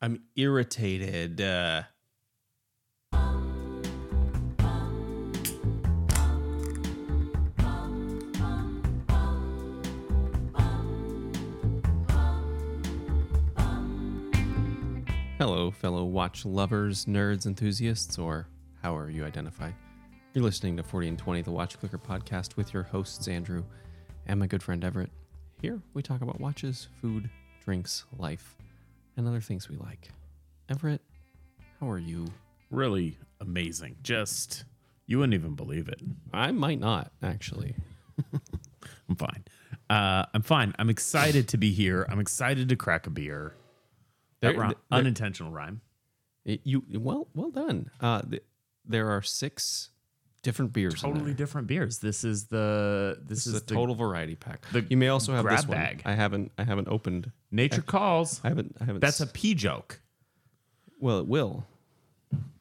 [0.00, 1.40] I'm irritated.
[1.40, 1.82] Uh,
[15.38, 18.48] Hello, fellow watch lovers, nerds, enthusiasts, or
[18.82, 19.70] however you identify.
[20.34, 23.64] You're listening to 40 and 20, the Watch Clicker podcast, with your hosts, Andrew
[24.26, 25.10] and my good friend Everett.
[25.62, 27.30] Here, we talk about watches, food,
[27.64, 28.56] drinks, life,
[29.18, 30.08] and other things we like.
[30.70, 31.02] Everett,
[31.80, 32.26] how are you?
[32.70, 33.96] really amazing.
[34.02, 34.64] Just
[35.06, 36.00] you wouldn't even believe it.
[36.34, 37.74] I might not, actually.
[39.08, 39.44] I'm fine.
[39.88, 40.74] Uh, I'm fine.
[40.78, 42.04] I'm excited to be here.
[42.10, 43.54] I'm excited to crack a beer.
[44.40, 45.80] That There- rhyme- there- unintentional rhyme.
[46.44, 47.90] It- you well, well done.
[48.00, 48.42] Uh, th-
[48.84, 49.90] there are six
[50.42, 51.00] different beers.
[51.00, 51.98] Totally different beers.
[51.98, 54.66] This is the this, This is is a the total variety pack.
[54.72, 55.78] the you may also have this grab one.
[55.78, 56.02] bag.
[56.04, 56.52] I haven't.
[56.58, 57.32] I haven't opened.
[57.50, 58.40] nature calls.
[58.44, 58.76] I haven't.
[58.80, 59.00] I haven't.
[59.00, 60.00] That's a s- pee joke.
[61.00, 61.18] well.
[61.20, 61.66] It will.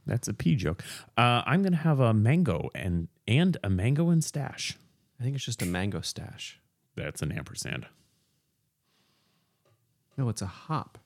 [0.05, 0.83] That's a pee joke.
[1.17, 4.77] Uh, I'm gonna have a mango and and a mango and stash.
[5.19, 6.59] I think it's just a mango stash.
[6.95, 7.85] That's an ampersand.
[10.17, 10.97] No, it's a hop.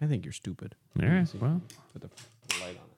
[0.00, 0.74] I think you're stupid.
[1.00, 1.26] All right.
[1.40, 1.60] Well,
[1.92, 2.08] Put the
[2.60, 2.95] light on it.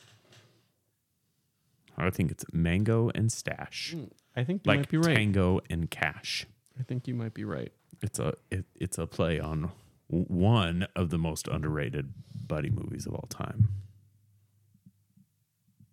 [1.99, 3.95] I think it's mango and stash,
[4.37, 5.17] I think you like might be right.
[5.17, 6.47] tango and cash.
[6.79, 7.73] I think you might be right.
[8.03, 9.73] It's a it, it's a play on
[10.09, 12.13] one of the most underrated
[12.47, 13.69] buddy movies of all time.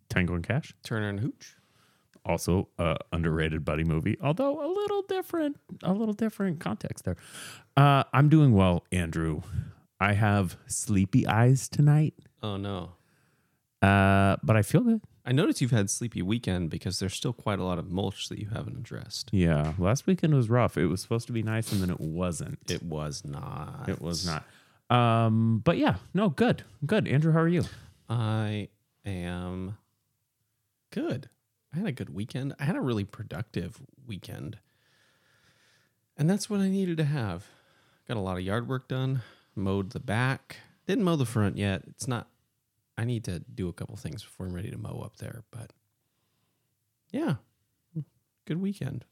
[0.09, 1.56] Tango and Cash, Turner and Hooch.
[2.26, 7.17] also a underrated buddy movie, although a little different, a little different context there.
[7.76, 9.42] Uh, I'm doing well, Andrew.
[10.00, 12.92] I have sleepy eyes tonight, Oh no.
[13.81, 15.02] uh, but I feel good.
[15.25, 18.37] I noticed you've had sleepy weekend because there's still quite a lot of mulch that
[18.37, 19.29] you haven't addressed.
[19.33, 20.77] Yeah, last weekend was rough.
[20.77, 22.59] It was supposed to be nice, and then it wasn't.
[22.69, 23.89] It was not.
[23.89, 24.43] It was not.
[24.95, 27.07] Um, but yeah, no, good, good.
[27.07, 27.63] Andrew, how are you?
[28.07, 28.69] I
[29.03, 29.77] am
[30.91, 31.30] good.
[31.73, 32.53] I had a good weekend.
[32.59, 34.59] I had a really productive weekend.
[36.17, 37.47] And that's what I needed to have.
[38.08, 39.21] Got a lot of yard work done,
[39.55, 40.58] mowed the back.
[40.87, 41.81] Didn't mow the front yet.
[41.87, 42.27] It's not
[42.98, 45.72] I need to do a couple things before I'm ready to mow up there, but
[47.11, 47.36] yeah.
[48.45, 49.06] Good weekend.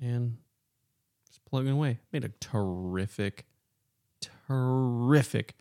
[0.00, 0.38] And
[1.28, 1.98] just plugging away.
[2.12, 3.44] Made a terrific
[4.48, 5.54] terrific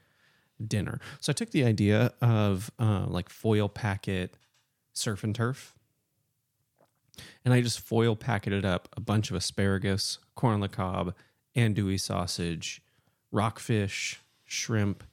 [0.65, 0.99] dinner.
[1.19, 4.35] So I took the idea of uh, like foil packet
[4.93, 5.75] surf and turf,
[7.45, 11.13] and I just foil packeted up a bunch of asparagus, corn on the cob,
[11.55, 12.81] andouille sausage,
[13.31, 15.03] rockfish, shrimp,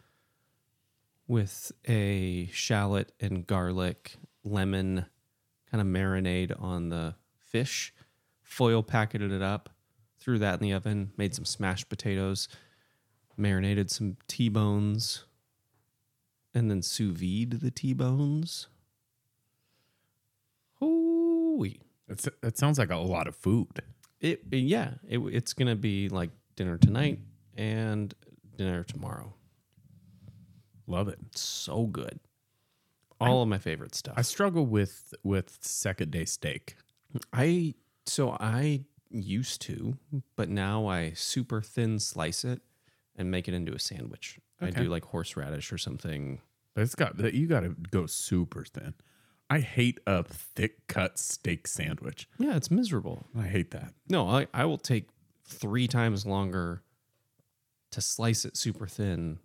[1.26, 5.06] with a shallot and garlic, lemon
[5.70, 7.92] kind of marinade on the fish.
[8.42, 9.70] Foil packeted it up,
[10.18, 12.48] threw that in the oven, made some smashed potatoes,
[13.36, 15.24] marinated some T-bones,
[16.54, 18.68] and then sous vide the T-bones.
[20.80, 21.80] Hooey.
[22.08, 23.82] It's, that sounds like a lot of food.
[24.20, 27.18] It, yeah, it, it's gonna be like dinner tonight
[27.56, 28.14] and
[28.56, 29.34] dinner tomorrow.
[30.86, 31.18] Love it.
[31.34, 32.20] So good.
[33.20, 34.14] All of my favorite stuff.
[34.16, 36.76] I struggle with with second day steak.
[37.32, 37.74] I
[38.06, 39.96] so I used to,
[40.36, 42.60] but now I super thin slice it
[43.16, 44.38] and make it into a sandwich.
[44.60, 46.40] I do like horseradish or something.
[46.74, 48.94] But it's got that you got to go super thin.
[49.48, 52.28] I hate a thick cut steak sandwich.
[52.38, 53.26] Yeah, it's miserable.
[53.38, 53.92] I hate that.
[54.08, 55.08] No, I, I will take
[55.44, 56.82] three times longer
[57.92, 59.38] to slice it super thin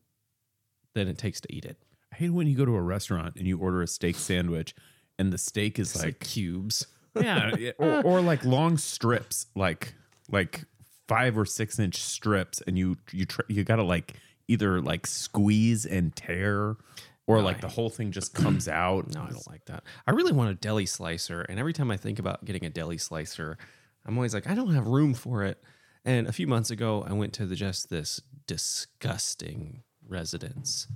[0.96, 1.78] than it takes to eat it.
[2.12, 4.74] I hate when you go to a restaurant and you order a steak sandwich
[5.20, 6.88] and the steak is like like cubes.
[7.20, 9.94] yeah, or, or like long strips, like
[10.32, 10.64] like
[11.08, 14.14] five or six inch strips, and you you tr- you gotta like
[14.48, 16.78] either like squeeze and tear,
[17.26, 19.14] or like the whole thing just comes out.
[19.14, 19.84] No, I don't like that.
[20.06, 23.00] I really want a deli slicer, and every time I think about getting a deli
[23.00, 23.58] slicer,
[24.06, 25.62] I'm always like, I don't have room for it.
[26.06, 30.88] And a few months ago, I went to the just this disgusting residence,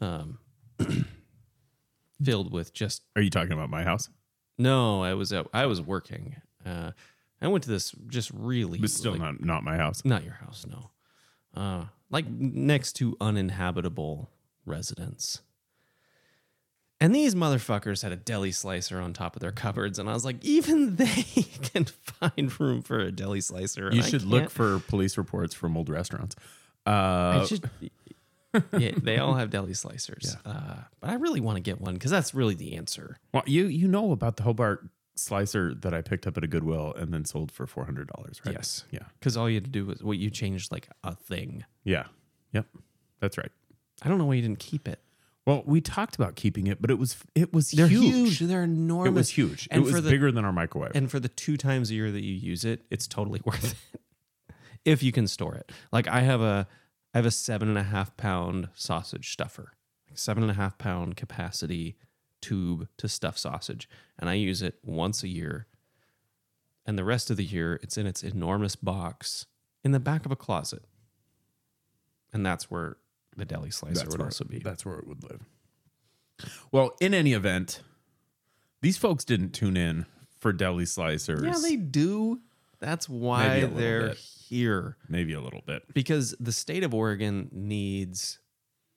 [0.00, 0.38] um,
[2.22, 4.08] filled with just Are you talking about my house?
[4.58, 5.02] no.
[5.02, 6.36] I was at, I was working.
[6.64, 6.92] Uh,
[7.42, 10.04] I went to this just really, But still like, not not my house.
[10.04, 10.90] not your house, no.
[11.54, 14.30] Uh, like next to uninhabitable
[14.66, 15.40] residence.
[17.02, 20.22] And these motherfuckers had a deli slicer on top of their cupboards, and I was
[20.26, 21.06] like, even they
[21.62, 23.90] can find room for a deli slicer.
[23.90, 26.36] You should look for police reports from old restaurants.
[26.84, 27.64] I Uh, just,
[28.76, 32.10] yeah, they all have deli slicers, uh, but I really want to get one because
[32.10, 33.18] that's really the answer.
[33.32, 36.94] well, you you know about the Hobart slicer that I picked up at a Goodwill
[36.96, 38.54] and then sold for four hundred dollars, right?
[38.54, 38.84] Yes.
[38.90, 39.00] Yeah.
[39.18, 41.64] Because all you had to do was, well, you changed like a thing.
[41.84, 42.04] Yeah.
[42.52, 42.66] Yep.
[43.20, 43.52] That's right.
[44.02, 44.98] I don't know why you didn't keep it.
[45.46, 48.38] Well, we talked about keeping it, but it was it was They're huge.
[48.38, 48.38] huge.
[48.40, 49.08] They're enormous.
[49.10, 49.68] It was huge.
[49.70, 50.92] And it was for the bigger than our microwave.
[50.94, 54.54] and for the two times a year that you use it, it's totally worth it
[54.84, 55.70] if you can store it.
[55.92, 56.66] Like I have a,
[57.14, 59.72] I have a seven and a half pound sausage stuffer,
[60.08, 61.96] like seven and a half pound capacity
[62.40, 65.66] tube to stuff sausage, and I use it once a year.
[66.86, 69.46] And the rest of the year, it's in its enormous box
[69.84, 70.84] in the back of a closet,
[72.32, 72.96] and that's where
[73.36, 74.58] the deli slicer would where, also be.
[74.58, 75.44] That's where it would live.
[76.72, 77.82] Well, in any event,
[78.82, 80.06] these folks didn't tune in
[80.38, 81.44] for deli slicers.
[81.44, 82.40] Yeah, they do.
[82.80, 84.16] That's why they're bit.
[84.16, 84.96] here.
[85.08, 85.82] maybe a little bit.
[85.94, 88.38] because the state of Oregon needs.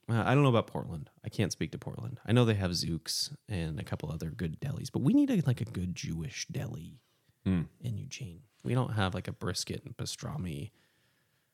[0.09, 1.09] Uh, I don't know about Portland.
[1.23, 2.19] I can't speak to Portland.
[2.25, 5.41] I know they have Zuke's and a couple other good delis, but we need a,
[5.47, 6.99] like a good Jewish deli
[7.45, 7.63] Hmm.
[7.81, 8.41] in Eugene.
[8.63, 10.71] We don't have like a brisket and pastrami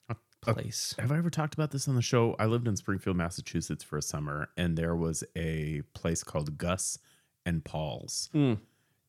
[0.09, 0.95] Uh, place.
[0.99, 2.35] Have I ever talked about this on the show?
[2.39, 6.97] I lived in Springfield, Massachusetts for a summer, and there was a place called Gus
[7.45, 8.29] and Paul's.
[8.33, 8.59] Mm.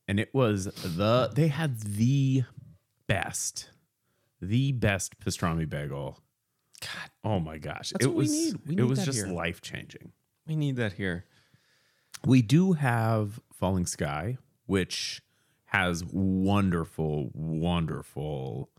[0.08, 2.44] And it was the, they had the
[3.14, 3.70] best,
[4.40, 6.18] the best pastrami bagel.
[6.80, 7.90] God, Oh my gosh.
[7.90, 8.56] That's it what we was, need.
[8.66, 10.12] We it was just life changing.
[10.46, 11.24] we need that here.
[12.26, 15.22] We do have Falling Sky, which
[15.66, 18.70] has wonderful, wonderful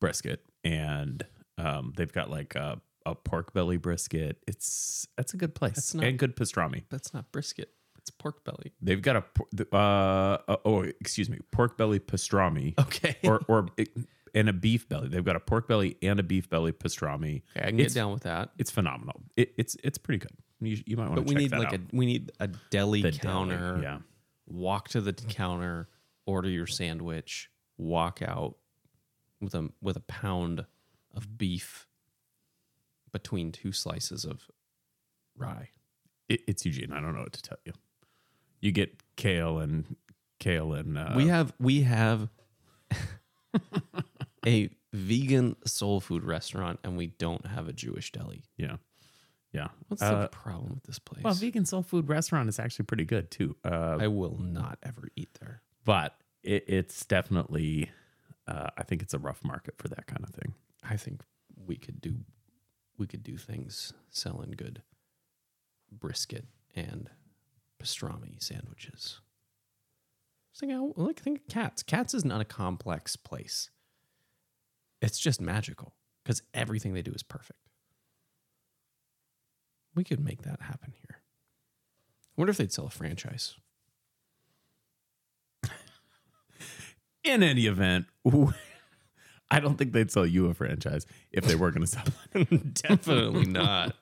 [0.00, 1.24] brisket, and
[1.58, 4.38] um, they've got like a, a pork belly brisket.
[4.46, 6.84] It's that's a good place That's not- and good pastrami.
[6.90, 7.70] That's not brisket.
[8.04, 8.72] It's pork belly.
[8.82, 9.24] They've got a
[9.74, 13.16] uh, uh oh excuse me pork belly pastrami Okay.
[13.24, 13.68] or or
[14.34, 15.08] and a beef belly.
[15.08, 17.42] They've got a pork belly and a beef belly pastrami.
[17.56, 18.50] okay, I can it's, get down with that.
[18.58, 19.22] It's phenomenal.
[19.38, 20.32] It, it's it's pretty good.
[20.60, 21.74] You, you might want But to we check need that like out.
[21.80, 23.80] a we need a deli The deli, counter.
[23.82, 23.98] yeah.
[24.46, 25.88] walk to the counter,
[26.26, 27.48] order your sandwich,
[27.78, 28.56] walk out
[29.40, 30.66] with a with a pound
[31.14, 31.86] of beef
[33.12, 34.50] between two slices of
[35.38, 35.70] rye.
[36.28, 36.92] It, it's Eugene.
[36.92, 37.72] I don't know what to tell you.
[38.64, 39.96] You get kale and
[40.40, 42.28] kale and uh, we have we have
[44.46, 48.42] a vegan soul food restaurant and we don't have a Jewish deli.
[48.56, 48.76] yeah,
[49.52, 49.68] yeah.
[49.88, 51.22] What's Uh, the problem with this place?
[51.22, 53.56] well, vegan soul food restaurant is actually pretty good too.
[53.64, 55.62] Uh, I will not ever eat there.
[55.84, 57.90] but it, it's definitely.
[58.46, 60.52] Uh, I think it's a rough market for that kind of thing.
[60.82, 61.22] I think
[61.66, 62.16] we could do
[62.98, 64.82] we could do things selling good
[65.90, 66.44] brisket
[66.76, 67.08] and
[67.82, 69.20] pastrami sandwiches.
[70.52, 71.82] Just think, how- like oh, think of Katz.
[71.82, 73.70] Katz is not a complex place.
[75.02, 77.58] It's just magical because everything they do is perfect.
[79.94, 81.20] We could make that happen here.
[81.20, 83.54] I wonder if they'd sell a franchise.
[87.24, 88.06] In any event,
[89.50, 92.04] I don't think they'd sell you a franchise if they were going to sell
[92.34, 92.74] it.
[92.74, 93.94] Definitely not.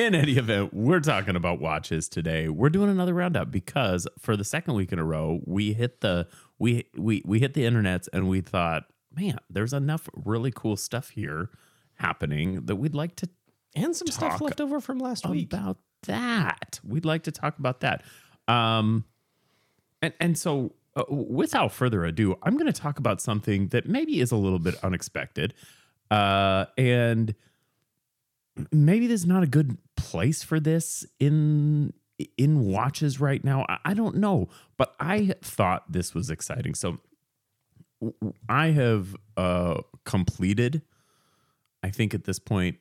[0.00, 2.48] In any event, we're talking about watches today.
[2.48, 6.26] We're doing another roundup because for the second week in a row, we hit the
[6.58, 11.10] we we we hit the internets and we thought, man, there's enough really cool stuff
[11.10, 11.50] here
[11.96, 13.28] happening that we'd like to
[13.76, 15.52] And some stuff left over from last week.
[15.52, 16.80] about that.
[16.82, 18.02] We'd like to talk about that.
[18.48, 19.04] Um,
[20.00, 24.20] and and so uh, without further ado, I'm going to talk about something that maybe
[24.20, 25.52] is a little bit unexpected,
[26.10, 27.34] uh, and
[28.72, 31.92] maybe there's not a good place for this in
[32.36, 33.64] in watches right now.
[33.82, 36.74] I, don't know, but I thought this was exciting.
[36.74, 36.98] So
[38.46, 40.82] I have uh, completed.
[41.82, 42.76] I think at this point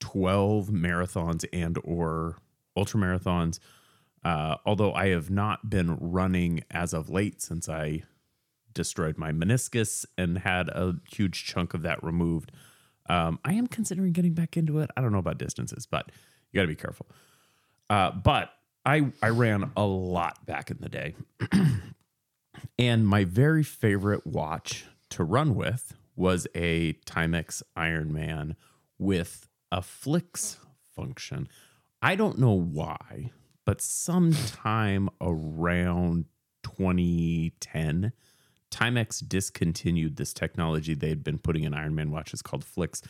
[0.00, 2.38] 12 marathons and or
[2.76, 3.60] ultra marathons
[4.24, 8.02] uh, although i have not been running as of late since i
[8.74, 12.50] destroyed my meniscus and had a huge chunk of that removed
[13.12, 14.90] um, i am considering getting back into it.
[14.96, 16.10] I don't know about distances but
[16.50, 17.06] you got to be careful.
[17.88, 18.50] Uh, but
[18.84, 21.14] I, I ran a lot back in the day.
[22.78, 28.56] And my very favorite watch to run with was a Timex Ironman
[28.98, 30.58] with a Flix
[30.94, 31.48] function.
[32.00, 33.30] I don't know why,
[33.64, 36.26] but sometime around
[36.64, 38.12] 2010,
[38.72, 43.02] Timex discontinued this technology they had been putting in Ironman watches called Flix.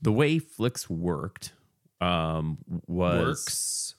[0.00, 1.52] The way Flix worked
[2.00, 3.96] um, was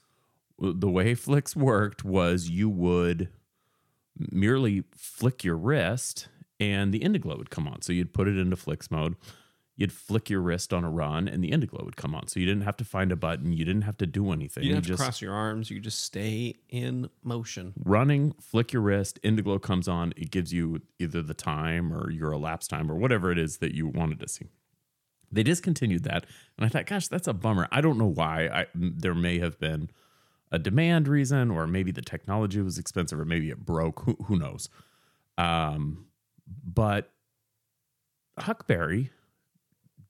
[0.58, 0.74] Works.
[0.80, 3.28] the way Flix worked was you would
[4.18, 6.28] merely flick your wrist
[6.58, 7.82] and the Indiglo would come on.
[7.82, 9.16] So you'd put it into Flix mode.
[9.74, 12.28] You'd flick your wrist on a run and the Indiglo would come on.
[12.28, 13.52] So you didn't have to find a button.
[13.52, 14.64] You didn't have to do anything.
[14.64, 15.70] You didn't have just to cross your arms.
[15.70, 17.72] You just stay in motion.
[17.82, 20.12] running, flick your wrist, Indiglo comes on.
[20.16, 23.74] It gives you either the time or your elapsed time or whatever it is that
[23.74, 24.50] you wanted to see.
[25.32, 26.26] They discontinued that,
[26.58, 27.66] and I thought, gosh, that's a bummer.
[27.72, 28.48] I don't know why.
[28.48, 29.88] I there may have been
[30.50, 34.00] a demand reason, or maybe the technology was expensive, or maybe it broke.
[34.00, 34.68] Who, who knows?
[35.38, 36.04] Um,
[36.62, 37.10] but
[38.38, 39.08] Huckberry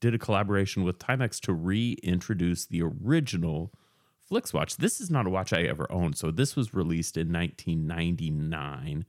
[0.03, 3.71] did a collaboration with Timex to reintroduce the original
[4.27, 4.75] Flix watch.
[4.75, 6.17] This is not a watch I ever owned.
[6.17, 9.05] So this was released in 1999.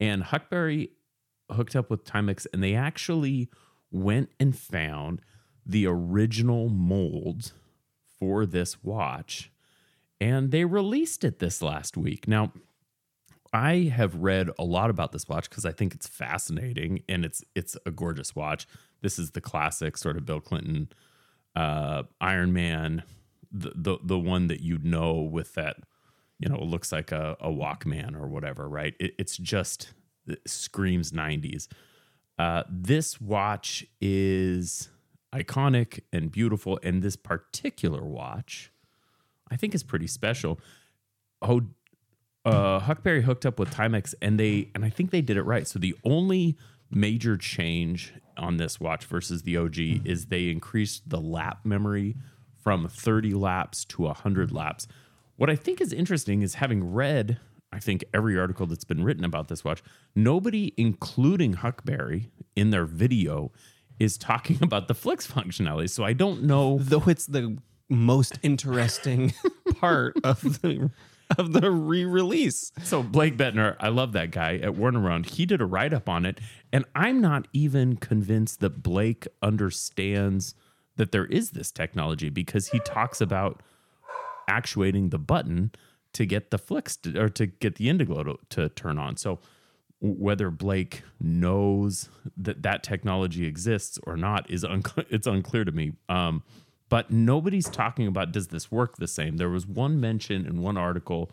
[0.00, 0.88] And Huckberry
[1.50, 3.50] hooked up with Timex and they actually
[3.90, 5.20] went and found
[5.66, 7.52] the original mold
[8.18, 9.52] for this watch
[10.18, 12.26] and they released it this last week.
[12.26, 12.52] Now,
[13.52, 17.44] I have read a lot about this watch because I think it's fascinating and it's
[17.54, 18.66] it's a gorgeous watch.
[19.02, 20.88] This is the classic sort of Bill Clinton
[21.54, 23.02] uh, Iron Man,
[23.50, 25.76] the, the the one that you know with that,
[26.38, 28.94] you know, looks like a, a Walkman or whatever, right?
[28.98, 29.92] It, it's just
[30.26, 31.68] it screams 90s.
[32.38, 34.88] Uh, this watch is
[35.34, 38.72] iconic and beautiful, and this particular watch,
[39.50, 40.58] I think, is pretty special.
[41.42, 41.62] Oh,
[42.44, 45.66] uh, Huckberry hooked up with Timex, and they and I think they did it right.
[45.66, 46.56] So the only
[46.92, 52.16] major change on this watch versus the OG is they increased the lap memory
[52.62, 54.86] from 30 laps to 100 laps.
[55.36, 57.38] What I think is interesting is having read,
[57.72, 59.82] I think, every article that's been written about this watch,
[60.14, 63.50] nobody, including Huckberry, in their video
[63.98, 65.90] is talking about the Flix functionality.
[65.90, 66.78] So I don't know.
[66.80, 67.58] Though it's the
[67.88, 69.34] most interesting
[69.80, 70.90] part of the
[71.38, 72.72] of the re-release.
[72.82, 75.26] So Blake Buettner, I love that guy at Worn & Wound.
[75.26, 76.38] He did a write-up on it,
[76.72, 80.54] and I'm not even convinced that Blake understands
[80.96, 83.62] that there is this technology because he talks about
[84.48, 85.70] actuating the button
[86.12, 89.16] to get the flicks to, or to get the Indiglo to, to turn on.
[89.16, 89.38] So
[90.00, 95.06] whether Blake knows that that technology exists or not is unclear.
[95.10, 95.92] It's unclear to me.
[96.08, 96.42] Um,
[96.92, 99.38] but nobody's talking about does this work the same.
[99.38, 101.30] There was one mention in one article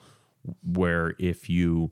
[0.64, 1.92] where if you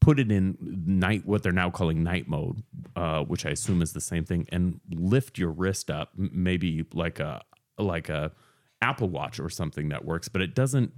[0.00, 2.62] put it in night, what they're now calling night mode,
[2.96, 7.20] uh, which I assume is the same thing, and lift your wrist up, maybe like
[7.20, 7.42] a
[7.76, 8.32] like a
[8.80, 10.94] Apple Watch or something that works, but it doesn't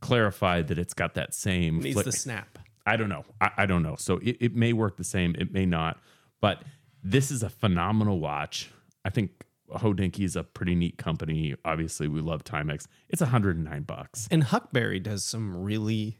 [0.00, 1.78] clarify that it's got that same.
[1.78, 2.58] It needs flick- the snap.
[2.84, 3.24] I don't know.
[3.40, 3.94] I, I don't know.
[3.94, 5.36] So it, it may work the same.
[5.38, 6.00] It may not.
[6.40, 6.64] But
[7.04, 8.72] this is a phenomenal watch.
[9.04, 9.44] I think
[9.74, 11.54] Hodinkee is a pretty neat company.
[11.64, 12.86] Obviously, we love Timex.
[13.08, 14.28] It's 109 bucks.
[14.30, 16.18] And Huckberry does some really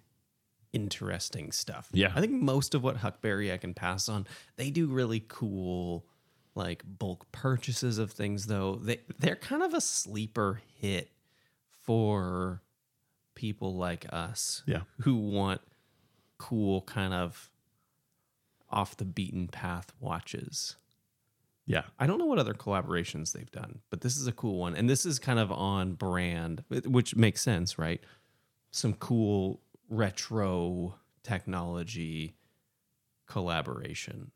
[0.72, 1.88] interesting stuff.
[1.92, 2.12] Yeah.
[2.14, 4.26] I think most of what Huckberry I can pass on.
[4.56, 6.06] They do really cool
[6.54, 8.76] like bulk purchases of things though.
[8.76, 11.10] They they're kind of a sleeper hit
[11.82, 12.62] for
[13.34, 14.82] people like us Yeah.
[15.00, 15.60] who want
[16.38, 17.50] cool kind of
[18.70, 20.76] off the beaten path watches.
[21.70, 21.82] Yeah.
[22.00, 24.74] I don't know what other collaborations they've done, but this is a cool one.
[24.74, 28.00] And this is kind of on brand, which makes sense, right?
[28.72, 32.34] Some cool retro technology
[33.28, 34.32] collaboration.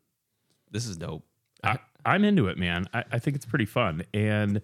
[0.71, 1.25] This is dope.
[1.61, 2.87] I, I'm into it, man.
[2.93, 4.03] I, I think it's pretty fun.
[4.13, 4.61] And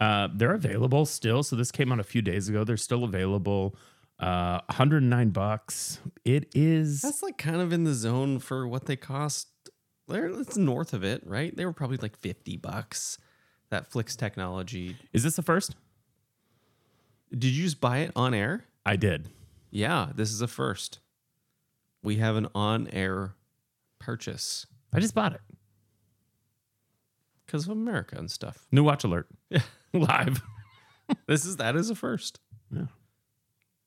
[0.00, 1.44] uh, they're available still.
[1.44, 2.64] So this came out a few days ago.
[2.64, 3.76] They're still available.
[4.18, 6.00] Uh, 109 bucks.
[6.24, 7.00] It is.
[7.00, 9.46] That's like kind of in the zone for what they cost.
[10.10, 11.54] It's north of it, right?
[11.56, 13.18] They were probably like 50 bucks.
[13.70, 14.96] That Flix technology.
[15.12, 15.76] Is this the first?
[17.30, 18.64] Did you just buy it on air?
[18.86, 19.28] I did.
[19.70, 21.00] Yeah, this is a first.
[22.02, 23.34] We have an on air
[23.98, 25.40] purchase I just bought it.
[27.44, 28.66] because of America and stuff.
[28.72, 29.28] New watch alert.
[29.50, 29.60] Yeah.
[29.92, 30.40] Live.
[31.26, 32.38] This is that is a first.
[32.70, 32.82] Yeah.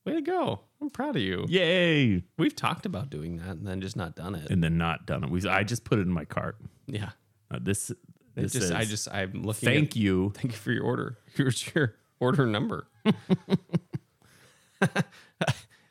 [0.04, 0.60] Way to go.
[0.80, 1.44] I'm proud of you.
[1.48, 2.24] Yay.
[2.36, 4.50] We've talked about doing that and then just not done it.
[4.50, 5.30] And then not done it.
[5.30, 6.56] We, I just put it in my cart.
[6.86, 7.10] yeah.
[7.50, 7.98] Uh, this It
[8.34, 10.30] this just is, I just I'm looking thank at, you.
[10.34, 11.18] thank you for your order.
[11.34, 12.86] Here's your order number.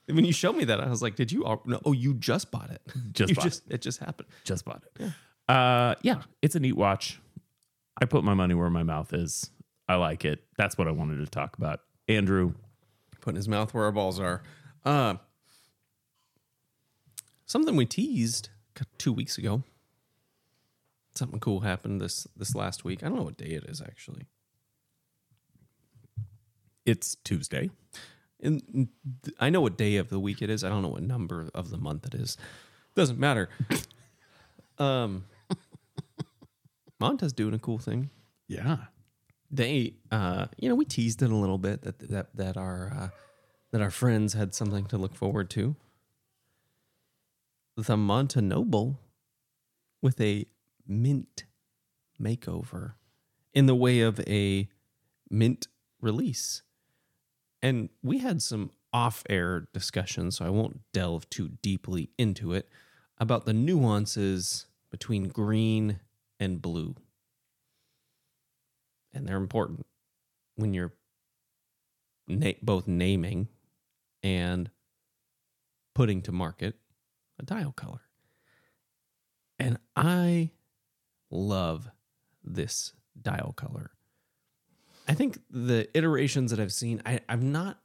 [0.08, 1.46] when you showed me that, I was like, "Did you?
[1.46, 2.82] al- No, oh, you just bought it.
[3.14, 4.28] Just bought just it just happened.
[4.44, 4.92] Just bought it.
[5.48, 5.56] Yeah.
[5.56, 7.20] Uh, yeah, it's a neat watch.
[8.02, 9.50] I put my money where my mouth is.
[9.88, 10.44] I like it.
[10.58, 11.82] That's what I wanted to talk about.
[12.08, 12.54] Andrew,
[13.22, 14.44] Putting his mouth where our balls are.
[14.84, 15.16] Uh,
[17.46, 18.50] something we teased
[18.98, 19.64] two weeks ago.
[21.14, 23.04] Something cool happened this this last week.
[23.04, 24.28] I don't know what day it is actually.
[26.86, 27.70] it's Tuesday.
[28.44, 28.88] And
[29.40, 30.64] I know what day of the week it is.
[30.64, 32.38] I don't know what number of the month it is.
[32.96, 33.50] Doesn't matter.
[34.80, 35.26] um,
[37.00, 38.10] Monta's doing a cool thing.
[38.48, 38.78] Yeah.
[39.52, 43.10] They, uh, you know, we teased it a little bit that that that our uh,
[43.72, 45.76] that our friends had something to look forward to.
[47.76, 49.00] The Monta Noble
[50.02, 50.46] with a
[50.88, 51.46] mint
[52.22, 52.94] makeover
[53.54, 54.70] in the way of a
[55.30, 55.68] mint
[56.00, 56.64] release.
[57.62, 62.68] And we had some off air discussions, so I won't delve too deeply into it,
[63.18, 66.00] about the nuances between green
[66.40, 66.96] and blue.
[69.14, 69.86] And they're important
[70.56, 70.94] when you're
[72.28, 73.48] na- both naming
[74.24, 74.70] and
[75.94, 76.76] putting to market
[77.40, 78.02] a dial color.
[79.60, 80.52] And I
[81.30, 81.90] love
[82.44, 83.92] this dial color.
[85.08, 87.80] I think the iterations that I've seen, I, I've not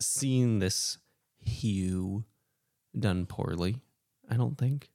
[0.00, 0.98] seen this
[1.40, 2.24] hue
[2.98, 3.80] done poorly.
[4.28, 4.90] I don't think.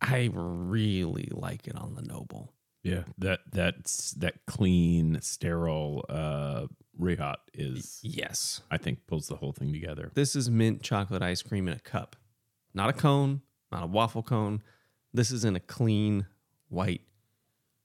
[0.00, 2.52] I really like it on the Noble.
[2.82, 6.66] Yeah, that that's that clean, sterile uh
[6.98, 8.62] rehaut is Yes.
[8.70, 10.10] I think pulls the whole thing together.
[10.14, 12.16] This is mint chocolate ice cream in a cup.
[12.74, 14.62] Not a cone, not a waffle cone.
[15.12, 16.26] This is in a clean
[16.68, 17.02] white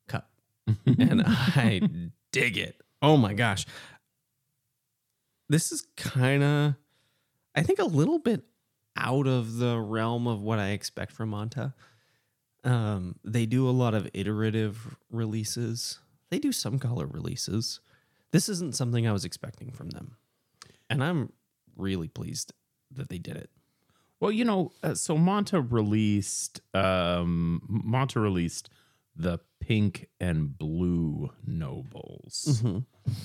[0.08, 0.30] cup.
[0.86, 1.82] and I
[2.32, 2.82] dig it.
[3.02, 3.66] Oh my gosh.
[5.48, 6.76] This is kind of,
[7.54, 8.44] I think, a little bit
[8.98, 11.74] out of the realm of what I expect from Monta.
[12.66, 17.80] Um, they do a lot of iterative releases, they do some color releases.
[18.32, 20.18] This isn't something I was expecting from them.
[20.90, 21.32] And I'm
[21.78, 22.52] really pleased
[22.92, 23.50] that they did it.
[24.20, 28.70] Well, you know, uh, so Monta released um Monta released
[29.16, 32.64] the pink and blue nobles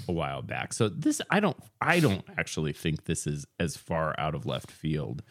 [0.08, 0.72] a while back.
[0.72, 4.70] So this I don't I don't actually think this is as far out of left
[4.70, 5.22] field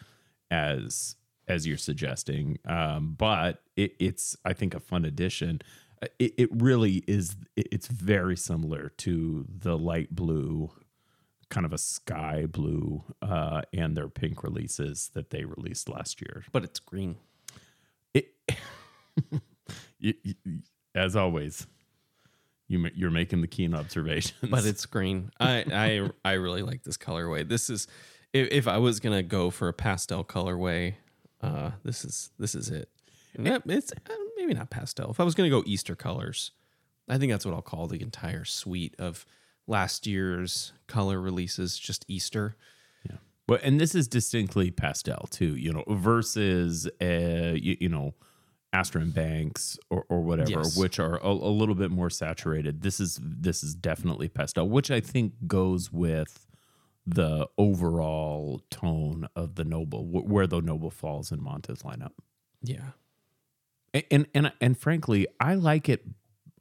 [0.50, 1.16] as
[1.50, 2.58] as you're suggesting.
[2.64, 5.60] Um, but it, it's I think a fun addition.
[6.02, 7.36] Uh, It, it really is.
[7.56, 10.70] it- It's very similar to the light blue,
[11.50, 16.44] kind of a sky blue, uh, and their pink releases that they released last year.
[16.52, 17.16] But it's green.
[18.14, 18.34] It,
[20.94, 21.66] as always,
[22.68, 24.50] you you're making the keen observations.
[24.50, 25.30] but it's green.
[25.38, 27.48] I I I really like this colorway.
[27.48, 27.86] This is
[28.32, 30.94] if, if I was gonna go for a pastel colorway,
[31.42, 32.88] uh, this is this is it.
[33.38, 35.10] Yeah, it's uh, maybe not pastel.
[35.10, 36.50] If I was gonna go Easter colors,
[37.08, 39.24] I think that's what I'll call the entire suite of
[39.66, 41.78] last year's color releases.
[41.78, 42.56] Just Easter.
[43.08, 43.18] Yeah.
[43.46, 48.14] But and this is distinctly pastel too, you know, versus uh, you, you know,
[48.72, 50.76] Astra and Banks or, or whatever, Yes.
[50.76, 52.82] which are a, a little bit more saturated.
[52.82, 56.46] This is this is definitely pastel, which I think goes with
[57.06, 62.12] the overall tone of the noble, wh- where the noble falls in Monta's lineup.
[62.62, 62.90] Yeah.
[63.94, 66.04] A- and and and frankly, I like it.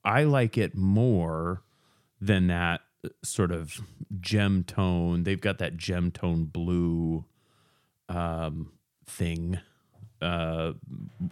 [0.04, 1.64] I like it more
[2.22, 2.82] than that
[3.24, 3.82] sort of
[4.20, 5.24] gem tone.
[5.24, 7.26] They've got that gem tone blue
[8.08, 8.72] um,
[9.06, 9.60] thing,
[10.22, 10.74] uh,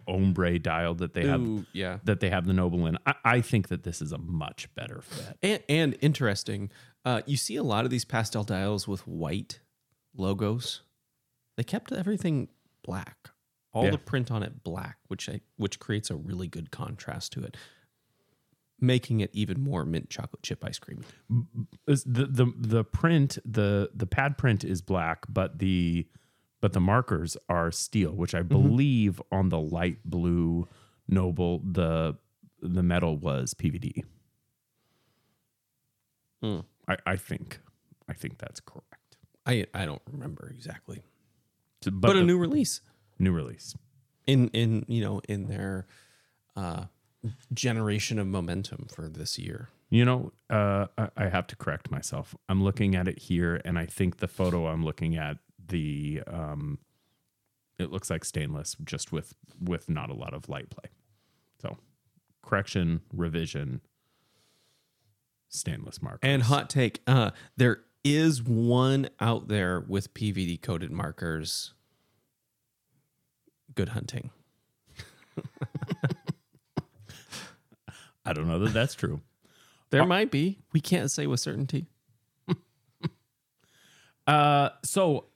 [0.07, 1.97] ombre dial that they have yeah.
[2.03, 2.97] that they have the noble in.
[3.05, 5.37] I, I think that this is a much better fit.
[5.41, 6.69] And, and interesting,
[7.07, 9.61] uh, you see a lot of these pastel dials with white
[10.13, 10.81] logos.
[11.55, 12.49] They kept everything
[12.83, 13.29] black,
[13.71, 13.91] all Yeah.
[13.91, 17.55] the print on it black, which I, which creates a really good contrast to it,
[18.79, 21.03] making it even more mint chocolate chip ice cream.
[21.85, 26.07] The the the print the the pad print is black, but the
[26.59, 30.67] but the markers are steel, which I believe on the light blue
[31.07, 32.17] noble the
[32.61, 34.03] the metal was PVD.
[36.41, 36.59] Hmm.
[36.87, 37.59] I, I think
[38.09, 39.17] I think that's correct.
[39.45, 41.03] I I don't remember exactly,
[41.81, 42.81] So- but, the a new release
[43.19, 43.75] new release.
[44.25, 45.87] in in you know in their
[46.55, 46.85] uh,
[47.53, 49.69] generation of momentum for this year.
[49.89, 52.35] You know, uh, I, I have to correct myself.
[52.49, 56.79] I'm looking at it here, and I think the photo I'm looking at the um,
[57.79, 60.89] it looks like stainless, just with with not a lot of light play.
[61.61, 61.77] So,
[62.41, 63.79] correction, revision,
[65.49, 66.19] stainless markers.
[66.23, 71.73] And hot take, uh, there is one out there with PVD coated markers.
[73.75, 74.31] Good hunting.
[78.25, 79.21] I don't know that that's true.
[79.89, 80.59] There might be.
[80.73, 81.87] We can't say with certainty.
[84.27, 85.27] Uh, so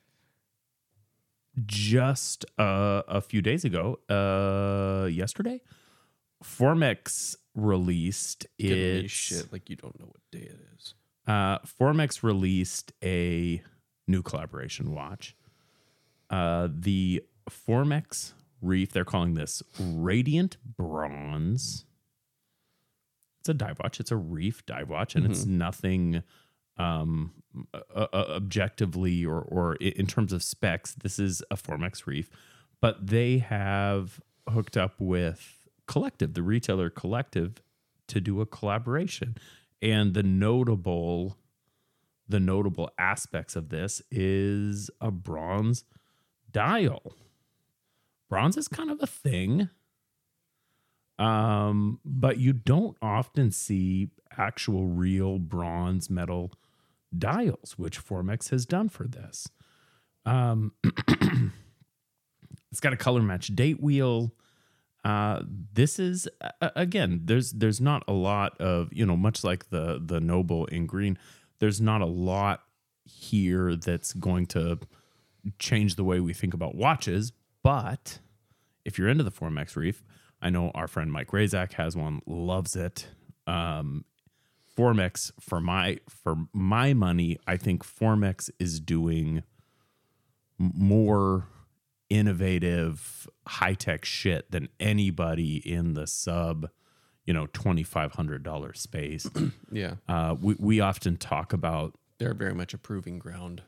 [1.65, 5.61] just uh, a few days ago, uh, yesterday,
[6.43, 10.93] Formex released its shit like you don't know what day it is.
[11.27, 13.61] Uh, Formex released a
[14.07, 15.35] new collaboration watch.
[16.29, 21.85] Uh, the Formex Reef, they're calling this Radiant Bronze.
[23.39, 23.99] It's a dive watch.
[23.99, 26.21] It's a reef dive watch, and it's nothing
[26.77, 27.31] um,
[27.73, 27.79] uh,
[28.13, 30.93] uh, objectively or or in terms of specs.
[30.93, 32.29] This is a Formex Reef,
[32.81, 35.60] but they have hooked up with
[35.91, 37.61] Collective, the retailer Collective,
[38.07, 39.35] to do a collaboration.
[39.81, 41.37] And the notable
[42.29, 45.83] the notable aspects of this is a bronze
[46.49, 47.13] dial.
[48.29, 49.67] Bronze is kind of a thing.
[51.19, 56.53] Um, but you don't often see actual real bronze metal
[57.15, 59.49] dials, which Formex has done for this.
[60.25, 60.71] Um,
[62.71, 64.31] it's got a color match date wheel.
[65.03, 65.41] Uh,
[65.73, 66.27] this is
[66.61, 70.85] again, there's there's not a lot of you know, much like the the noble in
[70.85, 71.17] green.
[71.59, 72.63] There's not a lot
[73.03, 74.79] here that's going to
[75.59, 77.31] change the way we think about watches.
[77.63, 78.19] But
[78.85, 80.03] if you're into the Formex Reef,
[80.41, 83.07] I know our friend Mike Razak has one, loves it.
[83.47, 84.05] Um,
[84.77, 89.43] Formex for my for my money, I think Formex is doing
[90.57, 91.47] more
[92.11, 96.69] innovative, high tech shit than anybody in the sub,
[97.25, 99.27] you know, twenty five hundred dollar space.
[99.71, 99.95] Yeah.
[100.09, 101.97] uh, we we often talk about.
[102.19, 103.63] They're very much a proving ground.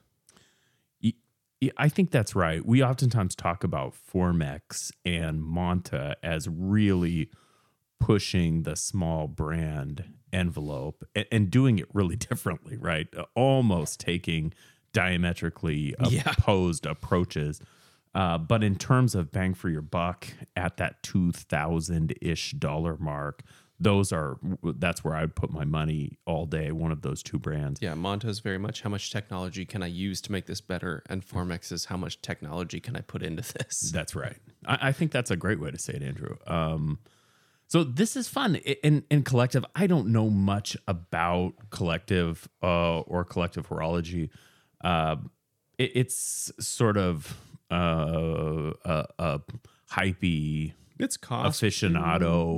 [1.77, 2.65] I think that's right.
[2.65, 7.29] We oftentimes talk about Formex and Monta as really
[8.01, 10.03] pushing the small brand
[10.33, 13.07] envelope and, and doing it really differently, right?
[13.33, 14.53] Almost taking
[14.91, 16.33] diametrically Yeah.
[16.37, 17.61] opposed approaches.
[18.15, 23.41] Uh, but in terms of bang for your buck at that 2000 ish dollar mark,
[23.79, 24.37] those are
[24.75, 26.71] that's where I'd put my money all day.
[26.71, 27.81] One of those two brands.
[27.81, 31.01] Yeah, Monta is very much how much technology can I use to make this better,
[31.09, 33.79] and Formex is how much technology can I put into this.
[33.93, 34.37] That's right.
[34.65, 36.37] I, I think that's a great way to say it, Andrew.
[36.47, 36.99] Um,
[37.67, 38.57] so this is fun.
[38.57, 44.29] I- In in collective, I don't know much about collective uh, or collective horology.
[44.83, 45.15] Uh,
[45.79, 47.35] it, it's sort of
[47.73, 49.41] uh, a, a
[49.91, 51.61] hypey It's cost.
[51.61, 52.55] aficionado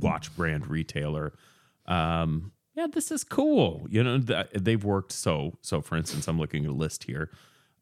[0.00, 1.32] watch brand retailer.
[1.86, 3.86] Um, yeah, this is cool.
[3.88, 5.80] You know, th- they've worked so so.
[5.80, 7.30] For instance, I'm looking at a list here.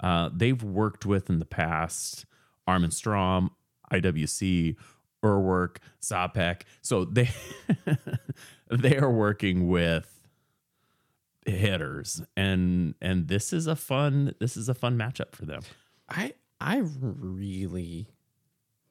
[0.00, 2.26] Uh, they've worked with in the past
[2.66, 3.52] Armin Strom,
[3.92, 4.76] IWC,
[5.24, 6.62] Urwerk, Czapek.
[6.82, 7.30] So they
[8.70, 10.20] they are working with
[11.46, 15.62] hitters, and and this is a fun this is a fun matchup for them.
[16.08, 18.08] I I really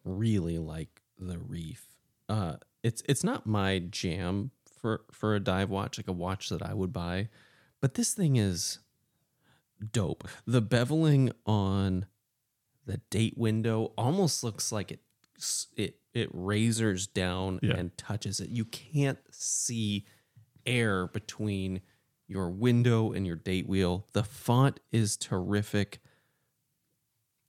[0.04, 1.88] really like the Reef.
[2.30, 6.62] Uh it's it's not my jam for for a dive watch like a watch that
[6.64, 7.30] I would buy,
[7.80, 8.80] but this thing is
[9.92, 10.28] dope.
[10.46, 12.06] The beveling on
[12.86, 15.00] the date window almost looks like it
[15.78, 17.76] it it razors down Yeah.
[17.78, 18.50] and touches it.
[18.50, 20.06] You can't see
[20.66, 21.82] air between
[22.28, 24.08] your window and your date wheel.
[24.14, 26.01] The font is terrific.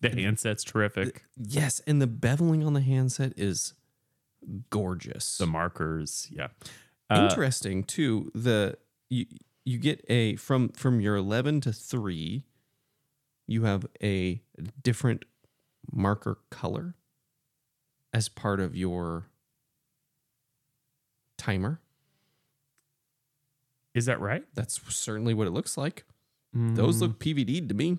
[0.03, 1.25] The handset's terrific.
[1.37, 3.75] Yes, and the beveling on the handset is
[4.71, 5.39] gorgeous.
[5.39, 6.49] The markers, yeah.
[7.09, 8.31] Uh, Interesting too.
[8.35, 8.77] The
[9.09, 9.27] you
[9.65, 12.45] you get a from from your eleven to three,
[13.47, 14.43] you have a
[14.83, 15.25] different
[15.93, 16.95] marker color
[18.13, 19.27] as part of your
[21.39, 21.81] timer.
[23.95, 24.45] Is that right?
[24.55, 26.05] That's certainly what it looks like.
[26.55, 27.01] Those Mm.
[27.01, 27.99] look PVD'd to me.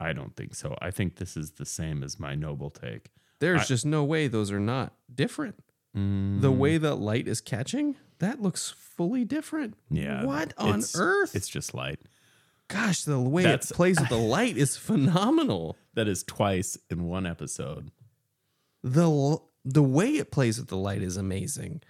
[0.00, 0.76] I don't think so.
[0.82, 3.10] I think this is the same as my noble take.
[3.38, 5.56] There's I- just no way those are not different.
[5.94, 9.74] The Mm, way that light is catching, that looks fully different.
[9.90, 10.24] yeah.
[10.24, 11.36] What on it's- earth?
[11.36, 12.00] It's just light.
[12.66, 15.76] Gosh, the way That's- it plays with the light is phenomenal.
[15.94, 17.90] That is twice in one episode.
[18.82, 21.82] The the way it plays with the light is amazing.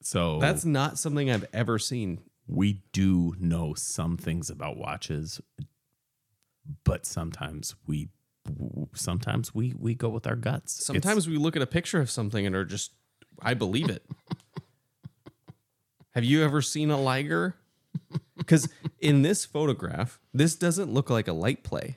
[0.00, 2.20] So That's not something I've ever seen.
[2.46, 5.40] we do know some things about watches,
[6.84, 8.08] but sometimes we
[8.94, 10.74] sometimes we we go with our guts.
[10.78, 12.92] It's- Sometimes we look at a picture of something and are just,
[13.40, 14.04] I believe it.
[16.10, 17.56] Have you ever seen a Liger?
[18.36, 18.68] Because
[19.00, 21.96] in this photograph, this doesn't look like a light play.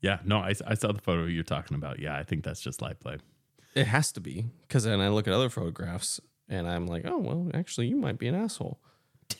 [0.00, 1.98] yeah, no, I, I saw the photo you're talking about.
[1.98, 3.16] Yeah, I think that's just light play.
[3.74, 4.46] It has to be.
[4.62, 8.18] Because then I look at other photographs and I'm like, oh, well, actually, you might
[8.18, 8.78] be an asshole.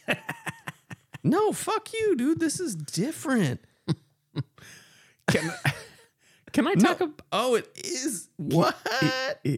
[1.22, 2.40] no, fuck you, dude.
[2.40, 3.61] This is different.
[5.29, 5.53] Can
[6.53, 6.83] can I No.
[6.83, 7.22] talk about?
[7.33, 8.29] Oh, it is.
[8.37, 8.77] What?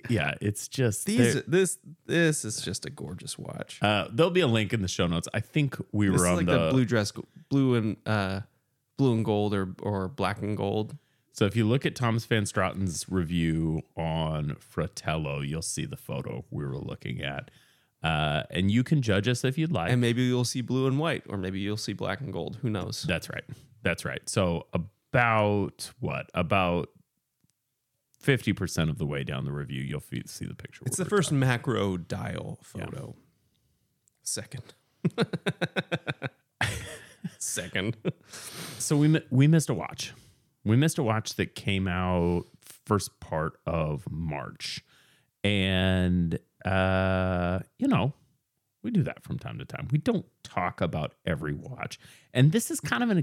[0.08, 3.78] yeah, it's just These this this is just a gorgeous watch.
[3.82, 5.28] Uh, there'll be a link in the show notes.
[5.34, 7.12] I think we This were on like the, the, blue dress,
[7.48, 8.40] blue and uh,
[8.96, 10.96] blue and gold, or or black and gold.
[11.32, 16.44] So if you look at Thomas Van Straaten's review on Fratello, you'll see the photo
[16.50, 17.50] we were looking at.
[18.02, 19.92] Uh, and you can judge us if you'd like.
[19.92, 22.58] And maybe you'll see blue and white, or maybe you'll see black and gold.
[22.62, 23.02] Who knows?
[23.02, 23.44] That's right.
[23.82, 24.26] That's right.
[24.28, 26.30] So about what?
[26.34, 26.88] About
[28.18, 30.82] fifty percent of the way down the review, you'll see the picture.
[30.86, 33.16] It's the first macro dial photo.
[34.22, 34.74] Second.
[37.38, 37.96] Second.
[38.78, 40.12] so we we missed a watch.
[40.64, 42.44] We missed a watch that came out
[42.84, 44.84] first part of March,
[45.44, 48.12] and uh, you know,
[48.82, 49.88] we do that from time to time.
[49.90, 51.98] We don't talk about every watch,
[52.34, 53.18] and this is kind of an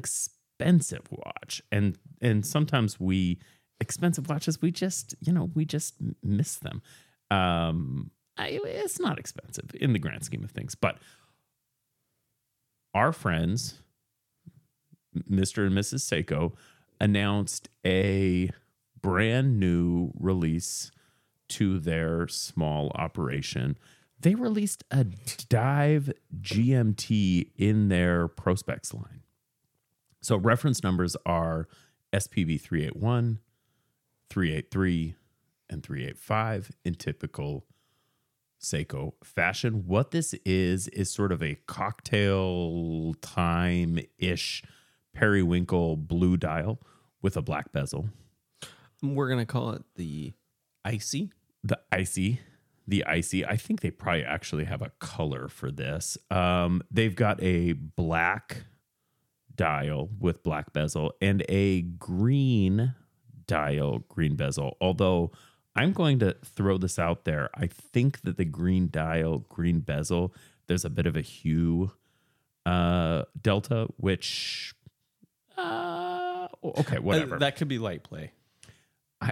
[0.60, 3.40] expensive watch, and and sometimes we
[3.82, 6.82] expensive watches we just you know we just miss them.
[7.30, 10.98] Um, I, it's not expensive in the grand scheme of things, but
[12.94, 13.82] our friends
[15.30, 15.66] Mr.
[15.66, 16.02] and Mrs.
[16.02, 16.54] Seiko
[17.00, 18.50] announced a
[19.02, 20.92] brand new release
[21.48, 23.78] to their small operation.
[24.20, 25.06] They released a
[25.50, 29.22] dive GMT in their Prospex line.
[30.26, 31.68] So reference numbers are
[32.12, 33.42] SPB 381,
[34.32, 35.16] 383,
[35.70, 37.64] and 385 in typical
[38.60, 39.84] Seiko fashion.
[39.86, 44.64] What this is, is sort of a cocktail time ish
[45.14, 46.80] periwinkle blue dial
[47.22, 48.10] with a black bezel.
[49.04, 50.34] We're going to call it the
[50.84, 51.34] icy.
[51.64, 52.40] The icy,
[52.88, 53.46] the icy.
[53.46, 56.18] I think they probably actually have a color for this.
[56.32, 58.66] Um, they've got a black
[59.56, 62.94] dial with black bezel and a green
[63.48, 64.78] dial, green bezel.
[64.82, 65.32] Although
[65.76, 67.50] I'm going to throw this out there.
[67.54, 70.34] I think that the green dial, green bezel,
[70.68, 71.92] there's a bit of a hue
[72.66, 74.74] uh, delta, which
[75.58, 77.36] uh, okay, whatever.
[77.36, 78.32] Uh, that could be light play.
[79.22, 79.32] I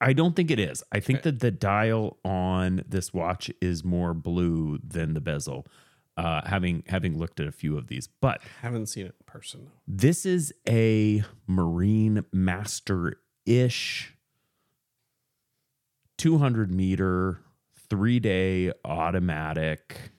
[0.00, 0.82] I don't think it is.
[0.90, 5.66] I think that the dial on this watch is more blue than the bezel.
[6.20, 9.70] Uh, having having looked at a few of these, but Haven't seen it in person
[9.88, 13.14] this is a Marinemaster
[13.46, 14.14] ish
[16.18, 17.40] 200 meter,
[17.88, 20.12] three day automatic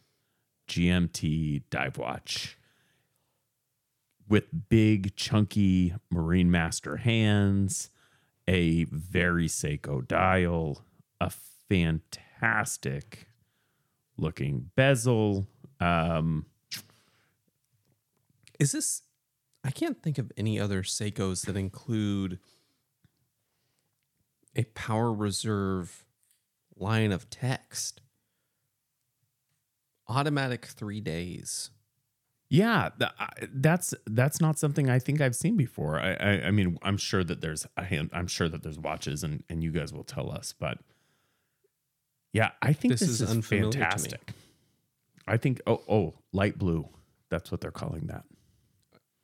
[0.68, 2.58] GMT dive watch
[4.28, 7.92] with big, chunky Marinemaster hands,
[8.48, 10.84] a very Seiko dial,
[11.20, 11.30] a
[11.70, 13.28] fantastic
[14.18, 15.48] looking bezel.
[15.82, 16.46] Um,
[18.60, 19.02] Is this?
[19.63, 22.39] I can't think of any other Seikos that include
[24.56, 26.06] a power reserve
[26.76, 28.02] line of text.
[30.08, 31.70] Automatic three days.
[32.50, 32.89] Yeah,
[33.54, 36.02] that's that's not something I think I've seen before.
[36.02, 38.10] I, I I mean, I'm sure that there's a hand.
[38.13, 40.54] I'm sure that there's watches, and and you guys will tell us.
[40.60, 40.80] But
[42.34, 43.84] yeah, I think This this, is is, unfamiliar to me.
[43.84, 44.32] fantastic.
[45.32, 46.88] I think oh oh light blue.
[47.30, 48.24] That's what they're calling that.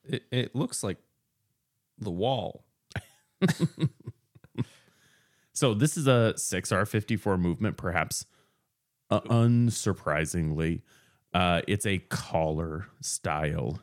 [0.04, 0.98] It, it looks like
[2.00, 2.64] the wall.
[5.58, 8.28] So this is a 6R54 movement, perhaps
[9.10, 10.84] uh, unsurprisingly.
[11.34, 13.80] Uh, it's a caller style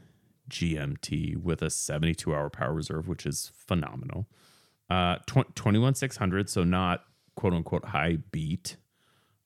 [0.48, 4.28] GMT with a 72 hour power reserve, which is phenomenal.
[4.88, 7.02] Uh, tw- 21600, so not
[7.34, 8.76] quote unquote high beat.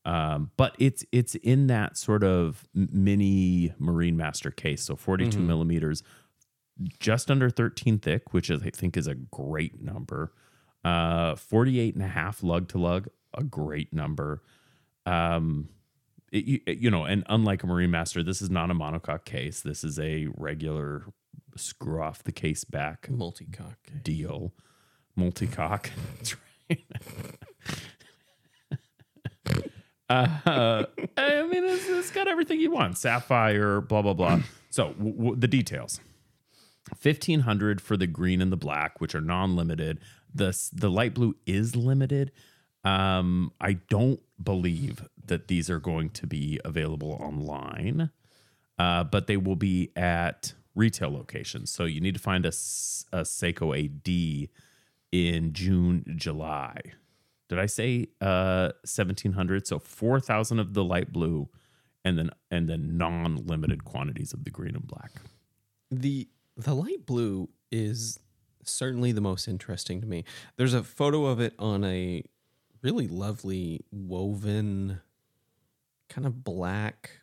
[0.08, 6.02] Um, but it's it's in that sort of mini Marinemaster case, so 42 millimeters,
[6.98, 10.32] just under 13 thick, which is I think is a great number.
[10.82, 14.42] Uh, 48 and a half lug to lug, a great number.
[15.04, 15.68] Um,
[16.32, 19.60] it, you, you know, and unlike a Marinemaster, this is not a monocoque case.
[19.60, 21.04] This is a regular
[21.54, 23.76] screw off the case back Multicock.
[24.02, 24.54] deal,
[25.16, 25.90] multi-cock.
[26.16, 26.34] That's
[26.70, 26.86] right.
[30.08, 30.84] Uh,
[31.16, 34.40] I mean, it's, it's got everything you want: sapphire, blah blah blah.
[34.70, 35.98] So w- w- the details:
[36.96, 39.98] fifteen hundred for the green and the black, which are non-limited.
[40.34, 42.32] The the light blue is limited.
[42.84, 48.10] Um, I don't believe that these are going to be available online
[48.78, 51.70] uh, but they will be at retail locations.
[51.70, 54.48] So you need to find a, a Seiko AD
[55.10, 56.80] in June, July.
[57.48, 59.66] Did I say uh, 1700?
[59.66, 61.48] So 4,000 of the light blue
[62.04, 65.12] and then and then non-limited quantities of the green and black.
[65.90, 68.18] The the light blue is
[68.64, 70.24] certainly the most interesting to me.
[70.56, 72.22] There's a photo of it on a
[72.82, 75.00] really lovely woven
[76.08, 77.20] kind of black,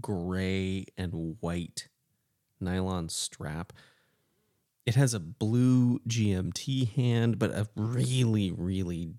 [0.00, 1.88] gray and white
[2.60, 3.72] nylon strap.
[4.86, 9.10] It has a blue GMT hand, but a really, really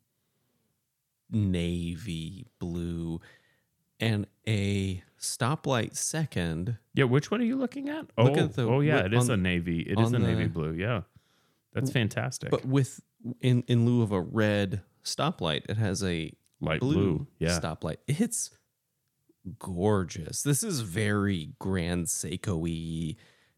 [1.31, 3.19] navy blue
[3.99, 6.77] and a stoplight second.
[6.93, 8.05] Yeah, which one are you looking at?
[8.17, 9.81] Oh, Look at oh, the- oh yeah, it is on- a navy.
[9.81, 10.73] It is a navy blue.
[10.73, 11.01] Yeah,
[11.73, 12.49] that's fantastic.
[12.49, 13.01] but with
[13.41, 15.69] in in lieu of a red stoplight.
[15.69, 17.27] It has a Light blue, blue.
[17.39, 17.59] Yeah.
[17.59, 17.97] stoplight.
[18.07, 18.51] It's
[19.59, 20.43] gorgeous.
[20.43, 23.15] This is very Grand Seiko-y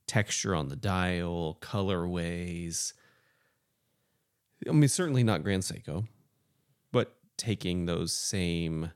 [0.07, 2.93] texture on the dial, colorways.
[4.67, 6.07] I mean, certainly not Grand Seiko,
[7.41, 8.91] taking those same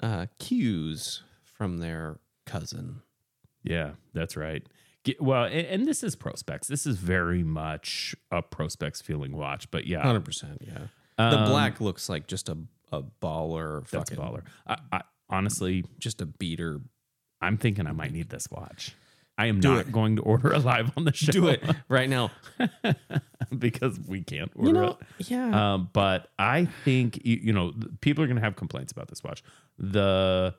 [0.00, 3.00] uh, cues from their cousin.
[3.64, 4.62] Yeah, that's right.
[5.04, 6.66] Ge- Well, and, and this is Prospex.
[6.66, 10.86] This is very much a Prospex feeling watch, but yeah, Hundred percent, yeah.
[11.16, 12.58] The Um, black looks like just a
[12.92, 14.42] a baller, that's fucking, baller.
[14.66, 16.80] I, I, honestly, just a beater.
[17.40, 18.94] I'm thinking I might need this watch.
[19.38, 19.92] I am Do not it.
[19.92, 21.32] going to order a live on the show.
[21.32, 22.30] Do it right now.
[23.58, 25.30] because we can't order You know, it.
[25.30, 25.74] yeah.
[25.74, 29.22] Um, but I think you, you know people are going to have complaints about this
[29.24, 29.42] watch.
[29.78, 30.54] The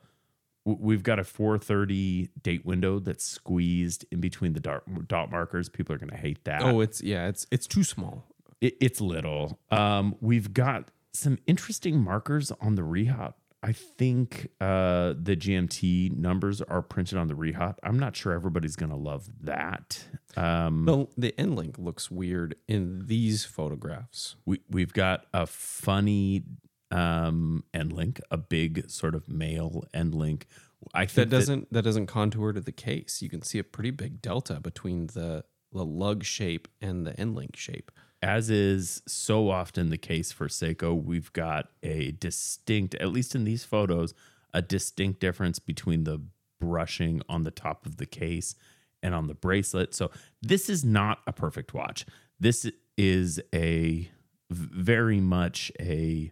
[0.66, 5.70] we've got a 4:30 date window that's squeezed in between the dot, dot markers.
[5.70, 6.62] People are going to hate that.
[6.64, 8.26] oh, it's yeah, it's it's too small.
[8.62, 9.60] It, it's little.
[9.72, 13.34] Um, we've got some interesting markers on the rehaut.
[13.66, 17.76] I think uh, the GMT numbers are printed on the rehaut.
[17.82, 20.04] I'm not sure everybody's going to love that.
[20.36, 24.36] Um, The the end link looks weird in these photographs.
[24.46, 26.44] we we've got a funny
[26.92, 30.46] um end link, a big sort of male end link.
[30.94, 33.22] I think That doesn't that doesn't contour to the case.
[33.22, 37.36] You can see a pretty big delta between the the lug shape and the end
[37.36, 37.92] link shape.
[38.24, 43.44] As is so often the case for Seiko, we've got a distinct, at least in
[43.44, 44.14] these photos,
[44.54, 46.22] a distinct difference between the
[46.60, 48.56] brushing on the top of the case
[49.02, 49.94] and on the bracelet.
[49.94, 50.10] So
[50.42, 52.06] this is not a perfect watch.
[52.40, 54.10] This is a
[54.50, 56.32] very much a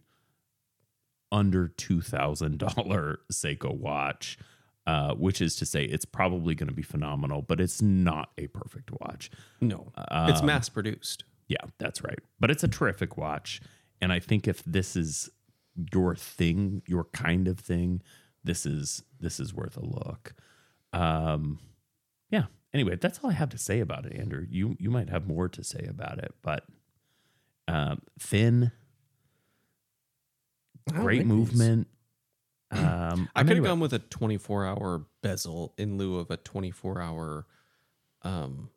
[1.32, 4.38] under two thousand dollar Seiko watch,
[4.88, 8.48] uh, which is to say it's probably going to be phenomenal, but it's not a
[8.48, 9.30] perfect watch.
[9.60, 11.26] No, Um, it's mass produced.
[11.48, 12.20] Yeah, that's right.
[12.40, 13.62] But it's a terrific watch.
[14.02, 15.30] And I think if this is
[15.94, 18.02] your thing, your kind of thing,
[18.44, 20.34] this is this is worth a look.
[20.94, 21.60] Um
[22.30, 22.46] yeah.
[22.74, 24.46] Anyway, that's all I have to say about it, Andrew.
[24.50, 26.66] You you might have more to say about it, but
[27.68, 28.72] um thin,
[30.90, 31.88] great movement.
[32.74, 36.38] Um I could have anyway- gone with a 24 hour bezel in lieu of a
[36.38, 37.46] 24 hour.
[38.22, 38.70] Um,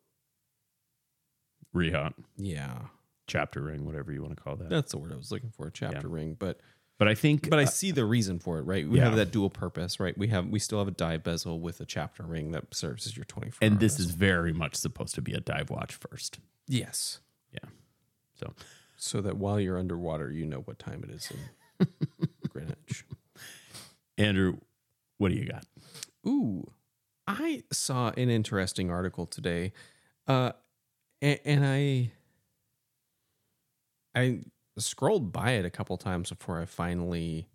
[1.75, 2.77] Rehaut, yeah,
[3.27, 4.69] chapter ring, whatever you want to call that.
[4.69, 5.69] that's the word I was looking for.
[5.69, 6.59] Chapter ring, but
[6.97, 8.63] But I think but I uh, see the reason for it.
[8.63, 9.05] Right, we yeah.
[9.05, 9.99] have that dual purpose.
[9.99, 13.05] Right, we have we still have a die bezel with a chapter ring that serves
[13.05, 13.59] as your 24.
[13.61, 16.39] and hour this is very much supposed to be a dive watch first.
[16.67, 17.19] yes,
[17.51, 17.69] Yeah.
[18.35, 18.53] So
[18.97, 21.29] so that while you're underwater, you know what time it is
[21.79, 21.87] in
[22.49, 23.05] Greenwich.
[24.17, 24.57] Andrew,
[25.17, 25.65] what do you got?
[26.25, 26.71] Ooh,
[27.27, 29.73] I saw an interesting article today,
[30.27, 30.53] uh,
[31.21, 32.11] and, and I
[34.15, 34.39] I
[34.77, 37.47] scrolled by it a couple times before I finally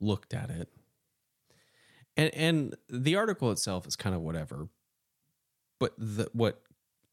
[0.00, 0.68] looked at it.
[2.16, 4.68] And and the article itself is kind of whatever,
[5.78, 6.62] but the what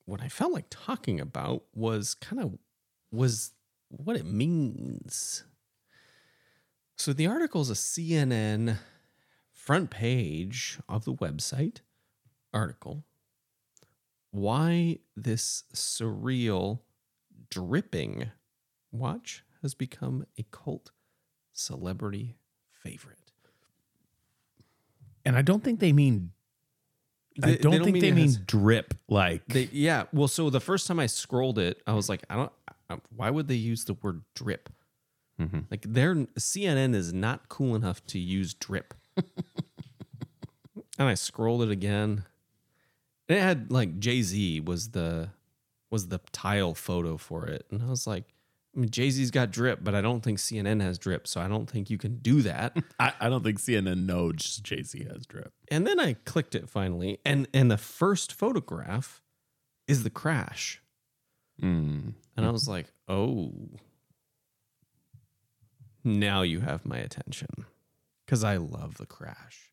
[0.05, 2.57] what I felt like talking about was kind of
[3.11, 3.53] was
[3.89, 5.43] what it means.
[6.97, 8.77] So the article is a CNN
[9.51, 11.77] front page of the website
[12.53, 13.03] article.
[14.31, 16.79] Why this surreal
[17.49, 18.31] dripping
[18.91, 20.91] watch has become a cult
[21.53, 22.35] celebrity
[22.83, 23.17] favorite.
[25.25, 26.31] And I don't think they mean.
[27.41, 29.45] I They- they don't, don't think mean they mean has- drip like.
[29.47, 32.51] They, yeah, well, so the first time I scrolled it, I was like, I don't.
[32.89, 34.69] I- Why would they use the word drip?
[35.39, 35.65] Mhm.
[35.69, 38.93] Like, their CNN is not cool enough to use drip.
[40.97, 42.23] and I scrolled it again.
[43.29, 45.29] And it had like Jay Z was the
[45.89, 48.25] was the tile photo for it, and I was like,
[48.75, 51.47] I mean, Jay Z's got drip, but I don't think CNN has drip, so I
[51.47, 52.77] don't think you can do that.
[52.99, 55.53] I, I don't think CNN knows Jay Z has drip.
[55.69, 59.21] and then I clicked it finally, and and the first photograph
[59.87, 60.81] is the crash.
[61.61, 62.13] Mm.
[62.35, 63.51] And I was like, oh,
[66.03, 67.65] now you have my attention.
[68.25, 69.71] Because I love the crash.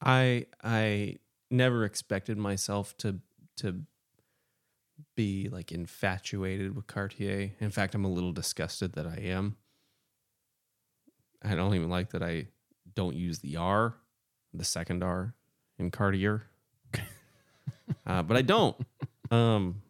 [0.00, 1.16] I I
[1.50, 3.20] never expected myself to
[3.58, 3.82] to
[5.14, 7.52] be like infatuated with Cartier.
[7.60, 9.56] In fact, I'm a little disgusted that I am.
[11.42, 12.48] I don't even like that I
[12.94, 13.94] don't use the R,
[14.52, 15.34] the second R
[15.78, 16.42] in Cartier.
[18.06, 18.76] uh, but I don't.
[19.30, 19.82] Um,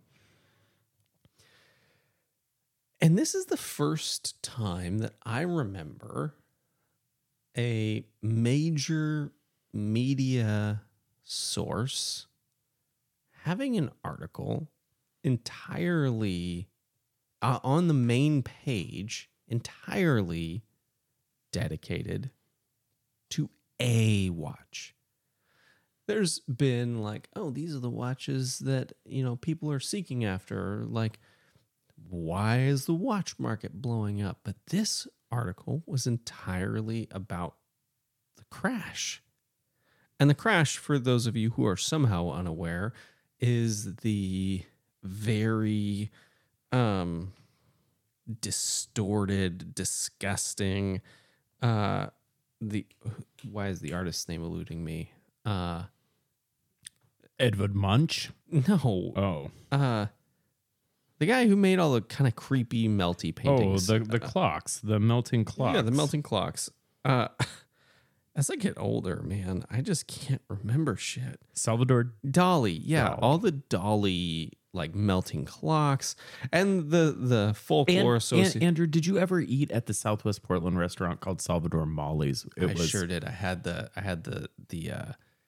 [3.01, 6.35] and this is the first time that I remember
[7.57, 9.33] a major
[9.73, 10.83] media
[11.29, 12.27] source
[13.43, 14.69] having an article
[15.23, 16.69] entirely
[17.43, 20.65] uh, on the main page entirely
[21.53, 22.31] dedicated
[23.31, 24.95] to a watch.
[26.07, 30.87] There's been like, oh, these are the watches that, you know, people are seeking after.
[30.89, 31.19] Like,
[32.09, 34.41] why is the watch market blowing up?
[34.45, 37.57] But this article was entirely about
[38.37, 39.23] the crash.
[40.21, 42.93] And the crash, for those of you who are somehow unaware,
[43.41, 44.63] is the
[45.03, 46.11] very
[46.73, 47.33] um
[48.41, 51.01] distorted, disgusting
[51.63, 52.07] uh
[52.61, 52.85] the
[53.51, 55.13] why is the artist's name eluding me?
[55.45, 55.85] Uh
[57.39, 58.31] Edvard Munch.
[58.51, 59.13] no.
[59.17, 60.07] Oh, Uh
[61.21, 63.89] the guy who made all the kind of creepy melty paintings.
[63.89, 64.09] oh, paintings.
[64.09, 65.77] the the clocks, the melting clocks.
[65.77, 66.71] Yeah, the melting clocks.
[67.05, 67.29] Uh
[68.39, 71.39] as I get older, man, I just can't remember shit.
[71.53, 72.13] Salvador.
[72.27, 73.19] Dali, yeah, Dali.
[73.21, 76.15] all the Dali like melting clocks
[76.53, 78.55] and the the folklore And, associated.
[78.57, 82.47] and- Andrew, did you ever eat at the Southwest Portland restaurant called Salvador Molly's?
[82.57, 83.25] It I was sure did.
[83.25, 85.05] I had the I had the the uh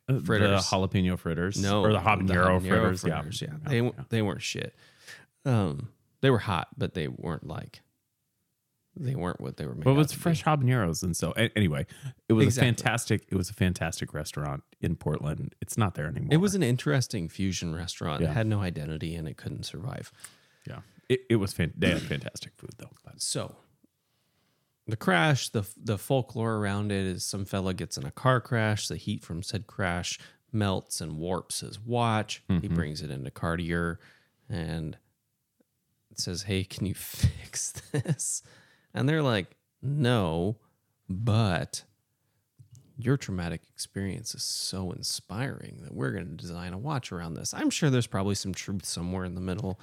[0.09, 0.69] uh, fritters.
[0.69, 1.57] the jalapeno fritters.
[1.63, 3.03] no or the habanero, fritters.
[3.03, 4.75] fritters, Yeah, Yeah, they w- they weren't shit.
[5.45, 7.81] Um, they were hot, but they weren't like
[8.97, 9.85] they weren't what they were made.
[9.85, 10.21] But it was to be.
[10.23, 11.87] fresh habaneros, and so a- anyway,
[12.29, 12.69] it was Exactly.
[12.69, 13.27] a fantastic.
[13.29, 15.55] It was a fantastic restaurant in Portland.
[15.61, 16.29] It's not there anymore.
[16.33, 18.21] It was an interesting fusion restaurant.
[18.23, 18.31] Yeah.
[18.31, 20.13] It had no identity and it couldn't survive.
[20.67, 20.81] yeah.
[21.09, 22.91] It, it was fan- they had fantastic food though.
[23.05, 23.57] But So
[24.87, 28.89] the crash, the the folklore around it is some fella gets in a car crash.
[28.89, 30.19] The heat from said crash
[30.53, 32.43] melts and warps his watch.
[32.49, 32.75] He mm-hmm.
[32.75, 33.99] brings it into Cartier
[34.49, 34.97] and
[36.15, 38.43] says, "Hey, can you fix this?"
[38.95, 40.57] And they're like, "No,
[41.09, 41.85] but."
[43.03, 47.55] Your traumatic experience is so inspiring that we're going to design a watch around this.
[47.55, 49.81] I'm sure there's probably some truth somewhere in the middle,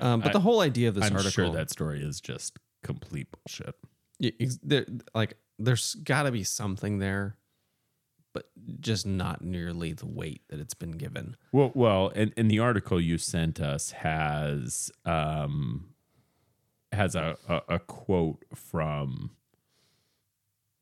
[0.00, 2.58] um, but I- the whole idea of this I'm article, sure that story is just
[2.82, 3.76] complete bullshit.
[4.18, 4.32] Yeah,
[4.64, 4.84] there,
[5.14, 7.36] like there's got to be something there,
[8.32, 8.50] but
[8.80, 11.36] just not nearly the weight that it's been given.
[11.52, 15.90] Well, well, and, and the article you sent us has um
[16.96, 19.30] has a, a, a quote from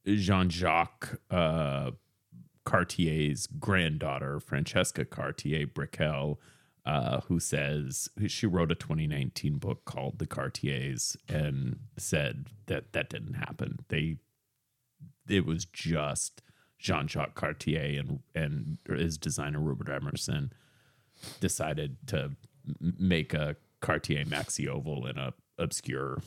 [0.06, 1.92] Jean Jacques uh,
[2.64, 6.40] Cartier's granddaughter, Francesca Cartier Brickell,
[6.86, 13.08] uh, who says she wrote a 2019 book called The Cartiers and said that that
[13.08, 13.78] didn't happen.
[13.88, 14.16] They
[15.28, 16.42] it was just
[16.78, 20.52] Jean Jacques Cartier and and his designer Rupert Emmerson
[21.40, 22.32] decided to
[22.80, 26.22] make a Cartier maxi oval in a obscure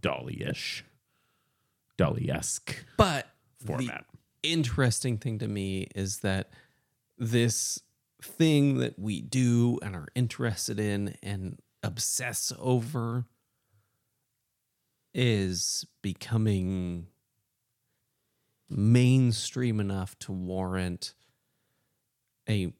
[0.00, 0.84] Dali-ish,
[1.98, 3.26] Dali-esque But
[3.64, 4.04] format.
[4.42, 6.50] the interesting thing to me is that
[7.18, 7.80] this
[8.22, 13.26] thing that we do and are interested in and obsess over
[15.12, 17.06] is becoming
[18.68, 21.14] mainstream enough to warrant
[22.48, 22.72] a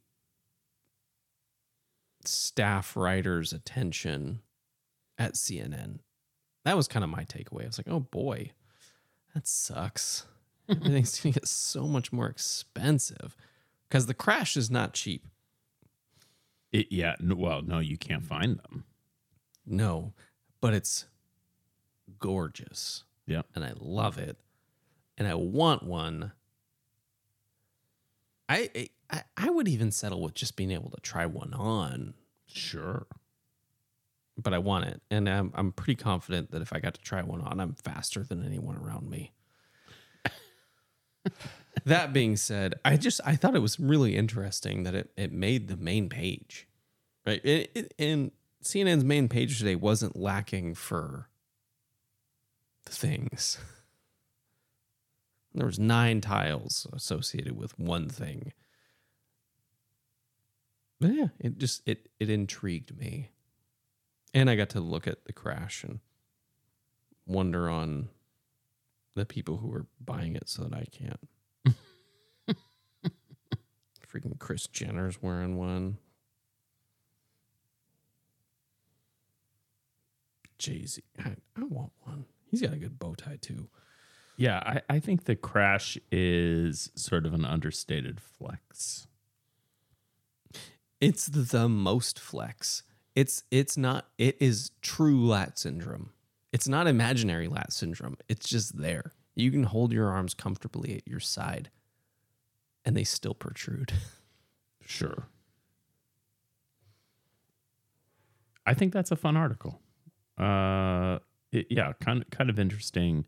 [2.25, 4.41] staff writer's attention
[5.19, 5.99] at CNN.
[6.65, 7.63] That was kind of my takeaway.
[7.65, 8.53] I was like, oh boy,
[9.35, 10.27] that sucks.
[10.69, 13.37] Everything's going to get so much more expensive
[13.89, 15.27] because the crash is not cheap.
[16.73, 18.85] It, yeah, well, no, you can't find them.
[19.67, 20.13] No,
[20.61, 21.07] but it's
[22.19, 24.37] gorgeous Yeah, and I love it.
[25.17, 26.33] And I want one.
[28.49, 32.15] I, I I would even settle with just being able to try one on,
[32.47, 33.07] sure.
[34.37, 35.01] But I want it.
[35.11, 38.23] And I'm I'm pretty confident that if I got to try one on, I'm faster
[38.23, 39.33] than anyone around me.
[41.85, 45.69] that being said, I just I thought it was really interesting that it, it made
[45.69, 46.69] the main page.
[47.27, 47.45] Right.
[47.45, 48.33] It, it, and
[48.63, 51.29] CNN's main page today wasn't lacking for
[52.85, 53.59] the things.
[55.57, 58.53] There was nine tiles associated with one thing.
[61.01, 63.31] But yeah, it just it it intrigued me.
[64.35, 66.01] And I got to look at the crash and
[67.25, 68.09] wonder on
[69.15, 71.21] the people who were buying it so that I can't.
[74.13, 75.99] Freaking Kris Jenner's wearing one.
[80.59, 81.03] Jay Z.
[81.19, 82.25] I, I want one.
[82.51, 83.69] He's got a good bow tie too.
[84.37, 89.07] Yeah, I, I think the crash is sort of an understated flex.
[91.01, 92.83] It's the most flex.
[93.15, 96.11] It's it's not it is true lat syndrome.
[96.53, 98.17] It's not imaginary lat syndrome.
[98.29, 99.13] It's just there.
[99.35, 101.71] You can hold your arms comfortably at your side
[102.85, 103.93] and they still protrude.
[104.87, 105.29] Sure.
[108.67, 109.81] I think that's a fun article.
[110.39, 111.19] Uh,
[111.53, 113.25] it- yeah, kind of kind of interesting.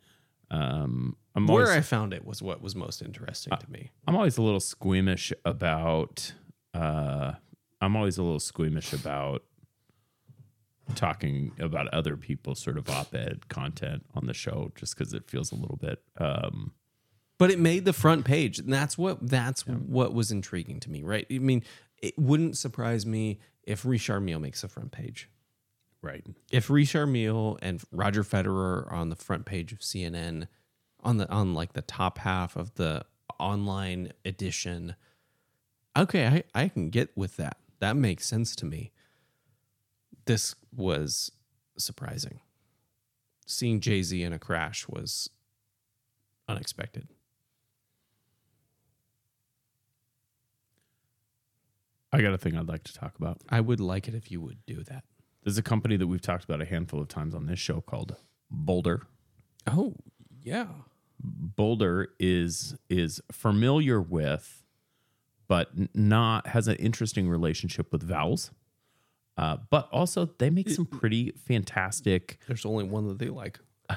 [0.50, 3.90] Um, I'm Where always, I found it was what was most interesting to me.
[4.06, 6.32] I'm always a little squeamish about.
[6.72, 7.32] Uh,
[7.80, 9.42] I'm always a little squeamish about
[10.94, 15.52] talking about other people's sort of op-ed content on the show, just because it feels
[15.52, 16.02] a little bit.
[16.18, 16.72] Um,
[17.38, 21.02] But it made the front page, and that's what that's what was intriguing to me,
[21.02, 21.26] right?
[21.30, 21.62] I mean,
[21.98, 25.28] it wouldn't surprise me if Richard Mille makes the front page.
[26.02, 26.24] right.
[26.52, 30.46] If Richard Mille and Roger Federer are on the front page of CNN,
[31.02, 33.04] on the on like the top half of the
[33.38, 34.94] online edition,
[35.96, 37.58] okay, I, I can get with that.
[37.80, 38.92] That makes sense to me.
[40.26, 41.30] This was
[41.78, 42.40] surprising.
[43.46, 45.30] Seeing Jay Z in a crash was
[46.48, 47.08] unexpected.
[52.12, 53.40] I got a thing I'd like to talk about.
[53.48, 55.04] I would like it if you would do that.
[55.44, 58.16] There's a company that we've talked about a handful of times on this show called
[58.52, 59.02] Boldr.
[59.66, 59.94] Oh,
[60.42, 60.66] yeah.
[61.24, 64.64] Boldr is is familiar with,
[65.46, 68.50] but not has an interesting relationship with vowels.
[69.36, 73.58] Uh, but also, they make some pretty fantastic, There's only one that they like.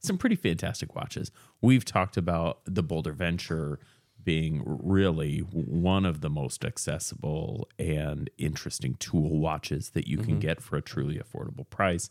[0.00, 1.30] some pretty fantastic watches.
[1.62, 3.80] We've talked about the Boldr Venture
[4.22, 10.60] being really one of the most accessible and interesting tool watches that you can get
[10.60, 12.10] for a truly affordable price.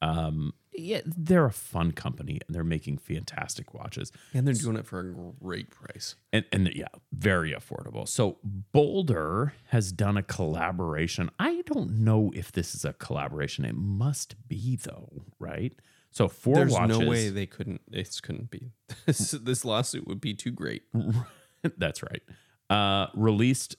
[0.00, 4.12] Um, yeah, they're a fun company and they're making fantastic watches.
[4.34, 6.16] And they're doing it for a great price.
[6.32, 8.06] and and yeah, very affordable.
[8.08, 8.38] So
[8.74, 11.30] Boldr has done a collaboration.
[11.38, 13.64] I don't know if this is a collaboration.
[13.64, 15.72] It must be though, right?
[16.10, 16.98] So four There's watches.
[16.98, 17.82] no way they couldn't.
[17.88, 18.70] This couldn't be.
[19.06, 20.82] This, this lawsuit would be too great.
[21.76, 22.22] That's right.
[22.70, 23.76] Uh, released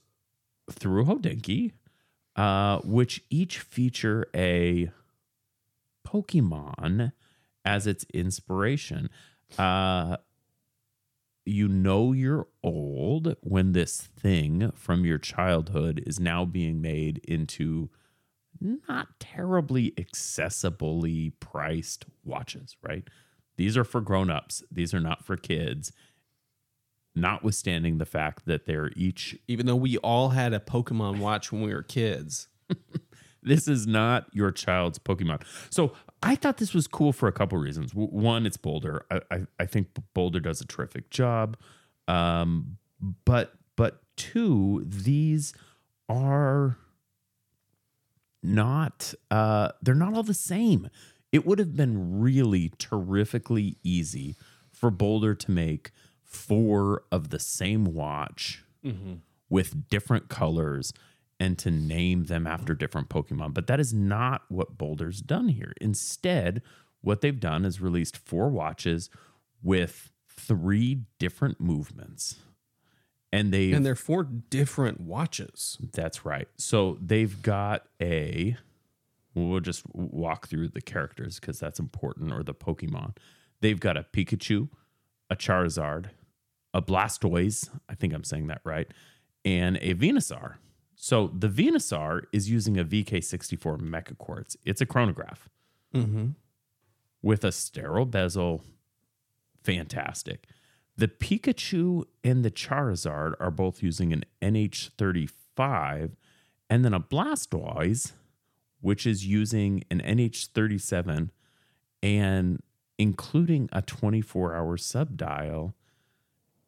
[0.71, 1.71] through Hodinkee,
[2.35, 4.91] uh, which each feature a
[6.07, 7.11] Pokemon
[7.65, 9.09] as its inspiration.
[9.57, 10.17] Uh,
[11.45, 17.89] you know you're old when this thing from your childhood is now being made into
[18.59, 23.07] not terribly accessibly priced watches, right?
[23.55, 24.63] These are for grown-ups.
[24.71, 25.91] These are not for kids.
[27.15, 31.61] Notwithstanding the fact that they're each Even though we all had a Pokemon watch when
[31.61, 32.47] we were kids.
[33.47, 35.41] this is not your child's Pokemon.
[35.69, 35.93] So
[36.23, 37.91] I thought this was cool for a couple reasons.
[37.91, 39.01] W- One, it's Boldr.
[39.11, 41.57] I, I, I think Boldr does a terrific job.
[42.07, 42.77] Um,
[43.25, 45.53] but but two, these
[46.09, 46.77] are
[48.43, 50.89] not uh, they're not all the same.
[51.31, 54.35] It would have been really terrifically easy
[54.71, 55.91] for Boldr to make
[56.23, 58.63] four of the same watch
[59.49, 60.93] with different colors
[61.39, 63.53] and to name them after different Pokemon.
[63.53, 65.73] But that is not what Boldr's done here.
[65.79, 66.61] Instead,
[67.01, 69.09] what they've done is released four watches
[69.61, 72.37] with three different movements.
[73.31, 75.77] And they And they're four different watches.
[75.93, 76.47] that's right.
[76.57, 78.57] So they've got a.
[79.35, 83.15] We'll just walk through the characters because that's important, or the Pokemon.
[83.61, 84.69] They've got a Pikachu,
[85.29, 86.07] a Charizard,
[86.73, 87.69] a Blastoise.
[87.87, 88.87] I think I'm saying that right,
[89.45, 90.55] and a Venusaur.
[90.99, 94.57] So the Venusaur is using a VK64 Mecha Quartz.
[94.65, 95.47] It's a chronograph
[95.93, 96.29] Mm-hmm.
[97.21, 98.63] with a sterile bezel.
[99.63, 100.45] Fantastic.
[100.97, 106.11] The Pikachu and the Charizard are both using an NH35
[106.69, 108.13] and then a Blastoise,
[108.81, 111.29] which is using an NH37
[112.03, 112.61] and
[112.97, 115.75] including a 24 hour sub dial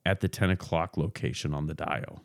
[0.06, 2.24] at the 10 o'clock location on the dial.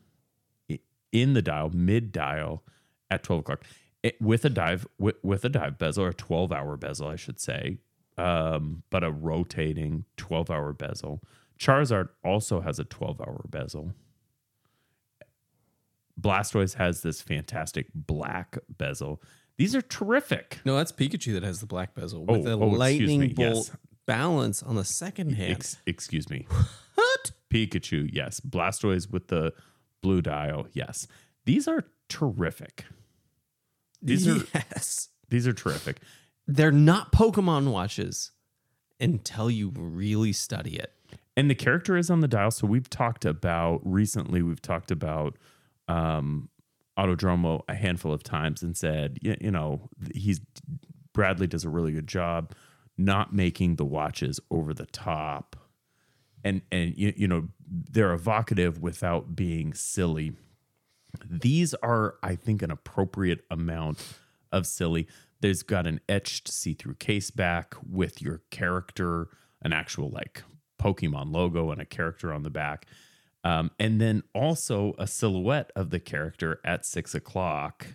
[1.14, 2.62] In the dial, mid dial
[3.10, 3.62] at 12 o'clock.
[4.02, 7.16] It- with a dive with, with a dive bezel or a 12 hour bezel, I
[7.16, 7.78] should say,
[8.18, 11.22] um, but a rotating 12 hour bezel.
[11.58, 13.94] Charizard also has a 12 hour bezel.
[16.20, 19.22] Blastoise has this fantastic black bezel.
[19.56, 20.58] These are terrific.
[20.64, 23.68] No, that's Pikachu that has the black bezel with Oh, a oh, lightning me, bolt
[23.68, 23.76] yes.
[24.06, 25.52] balance on the second hand.
[25.52, 26.46] Ex- excuse me.
[26.94, 27.30] what?
[27.52, 28.40] Pikachu, yes.
[28.40, 29.52] Blastoise with the
[30.04, 31.08] blue dial, yes.
[31.46, 32.84] These are terrific.
[34.00, 35.08] These are yes.
[35.30, 35.96] these are terrific.
[36.46, 38.30] They're not Pokemon watches
[39.00, 40.92] until you really study it.
[41.36, 42.50] and the character is on the dial.
[42.50, 44.42] So we've talked about recently.
[44.42, 45.36] We've talked about
[45.88, 46.48] um,
[46.98, 50.40] Autodromo a handful of times and said, you, you know, he's
[51.12, 52.52] Bradley does a really good job
[52.96, 55.56] not making the watches over the top,
[56.44, 60.34] and and you, you know they're evocative without being silly.
[61.28, 64.18] These are, I think, an appropriate amount
[64.52, 65.06] of silly.
[65.40, 69.28] There's got an etched see-through case back with your character,
[69.62, 70.42] an actual like
[70.80, 72.86] Pokemon logo and a character on the back.
[73.44, 77.86] Um, and then also a silhouette of the character at six o'clock.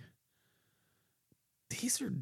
[1.70, 2.14] These are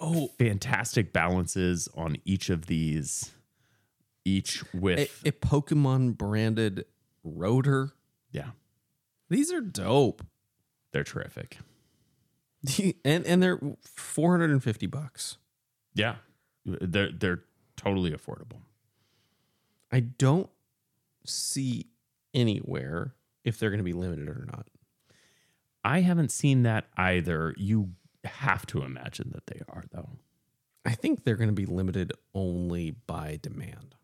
[0.00, 0.38] dope.
[0.38, 3.32] Fantastic balances on each of these,
[4.24, 6.84] each with A, a Pokemon branded
[7.24, 7.92] rotor.
[8.32, 8.50] yeah,
[9.28, 10.22] These are dope.
[10.92, 11.58] they're terrific.
[13.04, 15.38] And and they're 450 bucks.
[15.94, 16.16] Yeah,
[16.66, 17.40] they're they're
[17.76, 18.60] totally affordable.
[19.90, 20.50] I don't
[21.24, 21.86] see
[22.34, 23.14] anywhere
[23.44, 24.68] if they're going to be limited or not.
[25.82, 27.54] I haven't seen that either.
[27.56, 27.92] You
[28.24, 30.10] have to imagine that they are though.
[30.84, 33.94] I think they're going to be limited only by demand.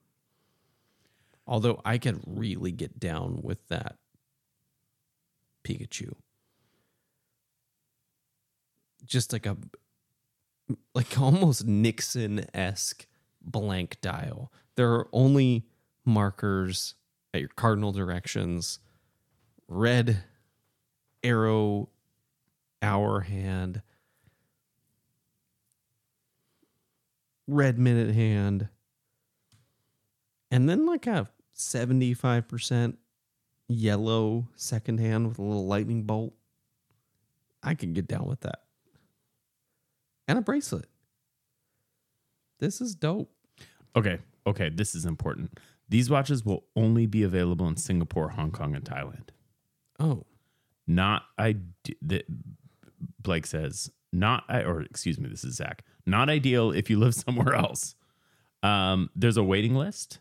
[1.46, 3.96] Although I could really get down with that
[5.64, 6.14] Pikachu.
[9.04, 9.56] Just like a
[10.94, 13.06] like almost Nixon esque
[13.40, 14.52] blank dial.
[14.74, 15.66] There are only
[16.04, 16.94] markers
[17.32, 18.78] at your cardinal directions,
[19.68, 20.24] red
[21.22, 21.88] arrow
[22.82, 23.82] hour hand,
[27.46, 28.68] red minute hand,
[30.50, 32.96] and then like a 75%
[33.68, 36.34] yellow secondhand with a little lightning bolt.
[37.62, 38.60] I can get down with that.
[40.28, 40.86] And a bracelet.
[42.58, 43.30] This is dope.
[43.94, 45.58] Okay, okay, this is important.
[45.88, 49.28] These watches will only be available in Singapore, Hong Kong, and Thailand.
[49.98, 50.24] Oh,
[50.86, 51.56] Not I.
[52.02, 52.26] That
[53.22, 54.44] Blake says not.
[54.48, 55.84] I Or excuse me, this is Zach.
[56.04, 57.94] Not ideal if you live somewhere else.
[58.62, 60.18] Um, there's a waiting list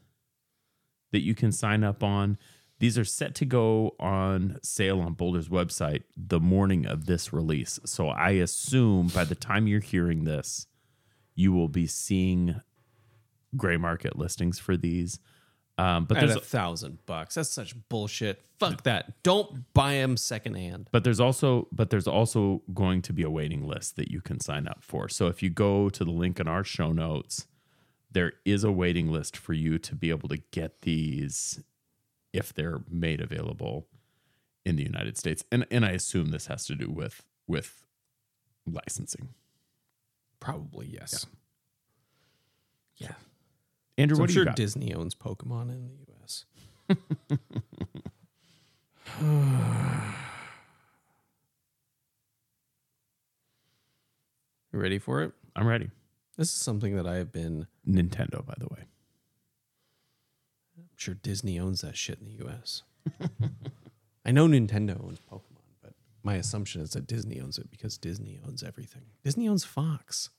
[1.16, 2.38] that you can sign up on.
[2.80, 7.80] These are set to go on sale on Boldr's website the morning of this release.
[7.86, 10.68] So I assume by the time you're hearing this,
[11.34, 12.60] you will be seeing
[13.56, 15.20] gray market listings for these.
[15.78, 17.36] Um, but at there's a thousand bucks.
[17.36, 18.44] That's such bullshit.
[18.60, 19.24] Fuck that.
[19.24, 20.90] Don't buy them secondhand.
[20.92, 24.42] But there's also but there's also going to be a waiting list that you can
[24.42, 25.08] sign up for.
[25.08, 27.48] So if you go to the link in our show notes,
[28.16, 31.62] there is a waiting list for you to be able to get these
[32.32, 33.88] if they're made available
[34.66, 35.44] in the United States.
[35.52, 37.84] And and I assume this has to do with with
[38.66, 39.34] licensing.
[40.40, 41.26] Probably yes.
[42.96, 43.16] Yeah.
[43.98, 44.46] Andrew, So what I'm sure?
[44.46, 46.46] Disney owns Pokemon in the US.
[54.72, 55.34] you ready for it?
[55.54, 55.90] I'm ready.
[56.38, 58.86] This is something that I have been Nintendo, by the way.
[60.78, 62.84] I'm sure Disney owns that shit in the US.
[64.26, 68.40] I know Nintendo owns Pokemon, but my assumption is that Disney owns it because Disney
[68.46, 69.04] owns everything.
[69.24, 70.30] Disney owns Fox.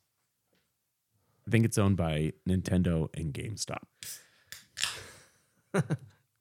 [1.46, 3.84] I think it's owned by Nintendo and GameStop.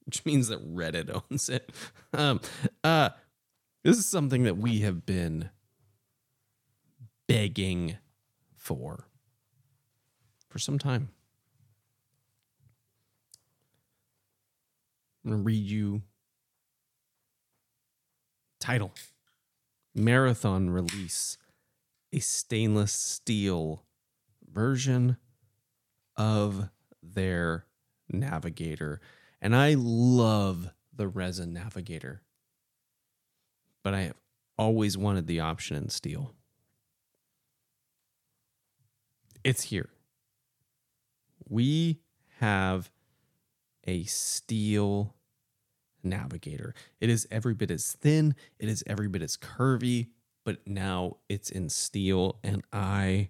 [0.05, 1.71] which means that Reddit owns it.
[2.13, 2.39] Um,
[2.81, 3.09] uh,
[3.83, 5.49] this is something that we have been
[7.27, 7.97] begging
[8.55, 9.09] for
[10.55, 11.09] for some time.
[15.25, 16.01] I'm going to read you
[18.61, 18.93] title
[19.93, 21.37] Marathon release
[22.13, 23.83] a stainless steel
[24.49, 25.17] version
[26.15, 26.69] of
[27.03, 27.65] their
[28.09, 29.01] navigator.
[29.41, 32.21] And I love the resin navigator.
[33.83, 34.21] But I have
[34.57, 36.33] always wanted the option in steel.
[39.43, 39.89] It's here.
[41.47, 41.99] We
[42.39, 42.91] have
[43.85, 45.15] a steel
[46.03, 46.73] navigator.
[46.99, 50.09] It is every bit as thin, it is every bit as curvy,
[50.43, 53.29] but now it's in steel and I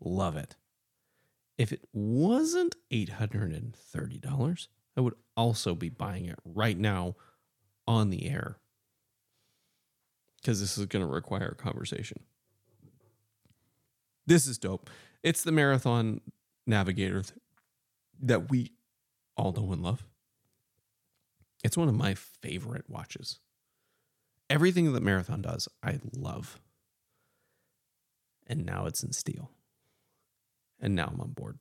[0.00, 0.56] love it.
[1.58, 7.16] If it wasn't $830, I would also be buying it right now
[7.86, 8.58] on the air
[10.36, 12.20] because this is going to require a conversation.
[14.26, 14.90] This is dope.
[15.26, 16.20] It's the Marathon
[16.68, 17.24] Navigator
[18.22, 18.70] that we
[19.36, 20.06] all know and love.
[21.64, 23.40] It's one of my favorite watches.
[24.48, 26.60] Everything that Marathon does, I love.
[28.46, 29.50] And now it's in steel.
[30.78, 31.58] And now I'm on board.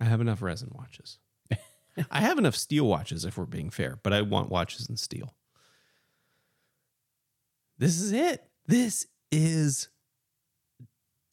[0.00, 1.18] I have enough resin watches.
[2.12, 5.34] I have enough steel watches if we're being fair, but I want watches in steel.
[7.76, 8.44] This is it.
[8.68, 9.88] This is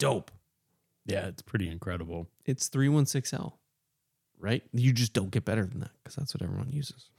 [0.00, 0.32] dope.
[1.10, 2.28] Yeah, it's pretty incredible.
[2.46, 3.52] It's 316L,
[4.38, 4.62] right?
[4.72, 7.10] You just don't get better than that because that's what everyone uses.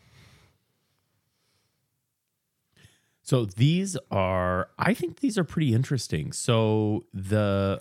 [3.23, 6.31] So these are, I think these are pretty interesting.
[6.31, 7.79] So the,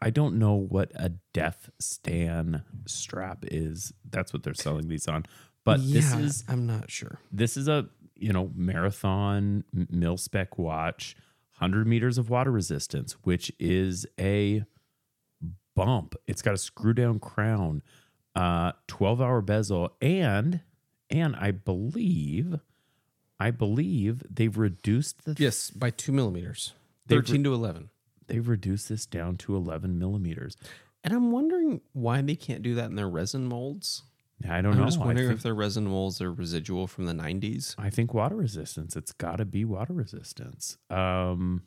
[0.00, 3.92] I- don't know what a Death Stan strap is.
[4.08, 5.24] That's what they're selling these on.
[5.64, 7.18] But this is I'm not sure.
[7.32, 11.16] this is a you know marathon mil spec watch
[11.58, 14.64] 100 meters of water resistance which is a
[15.74, 17.82] bump it's got a screw down crown
[18.34, 20.60] uh 12 hour bezel and
[21.10, 22.58] and i believe
[23.40, 26.72] i believe they've reduced the Yes, by two millimeters,
[27.08, 27.90] thirteen to eleven.
[28.28, 30.56] they've reduced this down to 11 millimeters
[31.02, 34.04] And I'm wondering why they can't do that in their resin molds.
[34.48, 34.84] I don't I'm know.
[34.86, 37.74] just I wondering think, if their resin molds are residual from the 90s.
[37.78, 38.94] I think water resistance.
[38.96, 40.76] It's got to be water resistance.
[40.90, 41.62] Um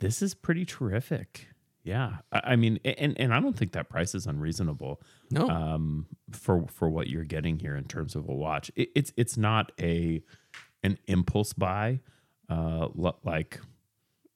[0.00, 1.48] this is pretty terrific.
[1.82, 2.18] Yeah.
[2.32, 5.00] I, I mean and and i don't think that price is unreasonable
[5.30, 8.70] No, um for for what you're getting here in terms of a watch.
[8.76, 10.22] It, it's it's not a
[10.82, 12.00] an impulse buy
[12.50, 12.88] uh
[13.24, 13.60] like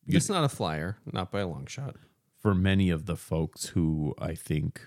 [0.07, 1.97] it's not a flyer, not by a long shot.
[2.39, 4.81] for many of the folks who I think,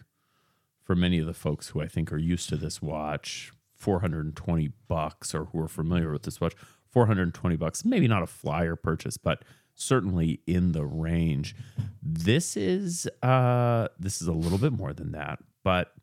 [0.92, 5.34] for many of the folks who I think are used to this watch, 420 bucks,
[5.34, 6.54] or who are familiar with this watch,
[6.90, 11.56] 420 bucks, maybe not a flyer purchase, but certainly in the range.
[12.04, 15.94] This is uh this is a little bit more than that, but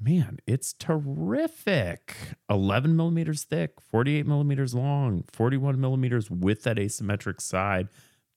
[0.00, 2.16] man, it's terrific.
[2.48, 7.88] 11 millimeters thick, 48 millimeters long, 41 millimeters with that asymmetric side.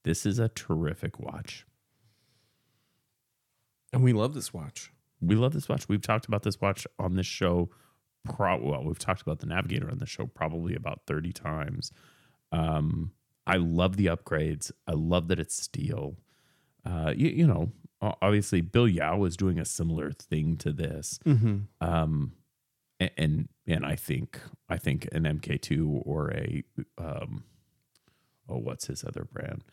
[0.04, 1.66] This is a terrific watch.
[3.94, 4.92] And we love this watch.
[5.22, 5.88] We love this watch.
[5.90, 7.70] We've talked about this watch on this show.
[8.26, 11.92] Pro- well, we've talked about the Navigator on the show probably about 30 times.
[12.52, 13.12] Um,
[13.46, 14.72] I love the upgrades.
[14.86, 16.18] I love that it's steel.
[16.86, 21.20] Uh, you, you know, obviously Bill Yao is doing a similar thing to this.
[21.26, 21.58] Mm-hmm.
[21.82, 22.34] Um,
[23.00, 24.40] a- and and I think
[24.70, 26.64] I think an MK2 or a
[26.98, 27.44] um,
[28.50, 29.64] oh, what's his other brand?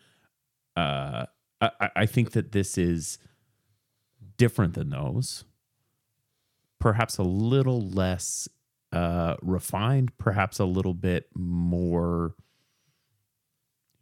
[0.76, 1.26] Uh,
[1.61, 3.18] I- I think that this is
[4.37, 5.45] different than those.
[6.81, 8.49] Perhaps a little less
[8.93, 12.35] uh, refined, perhaps a little bit more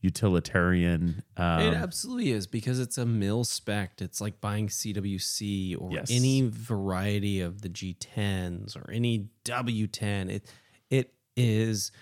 [0.01, 1.23] utilitarian.
[1.37, 4.01] Um, it absolutely is because it's a mil spec.
[4.01, 6.11] It's like buying CWC or Yes.
[6.11, 10.31] any variety of the G10s or any W10.
[10.31, 10.51] It
[10.91, 11.93] it is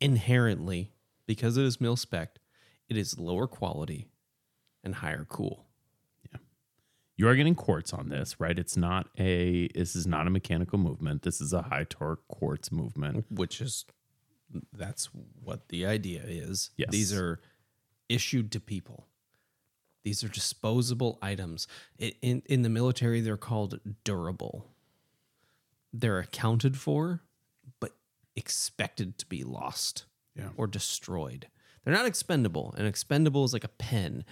[0.00, 0.92] inherently
[1.26, 2.38] because it is mil spec.
[2.88, 4.08] It is lower quality
[4.84, 5.65] and higher cool.
[7.16, 8.58] You are getting quartz on this, right?
[8.58, 11.22] It's not a this is not a mechanical movement.
[11.22, 13.26] This is a high torque quartz movement.
[13.30, 13.84] which is
[14.72, 15.06] that's
[15.42, 16.70] what the idea is.
[16.76, 16.90] Yes.
[16.90, 17.40] These are
[18.08, 19.06] issued to people.
[20.04, 21.66] These are disposable items.
[21.98, 24.68] In in the military, they're called durable.
[25.92, 27.22] They're accounted for,
[27.80, 27.92] but
[28.36, 30.04] expected to be lost
[30.36, 30.50] Yeah.
[30.56, 31.48] or destroyed.
[31.82, 32.74] They're not expendable.
[32.76, 34.24] And expendable is like a pen.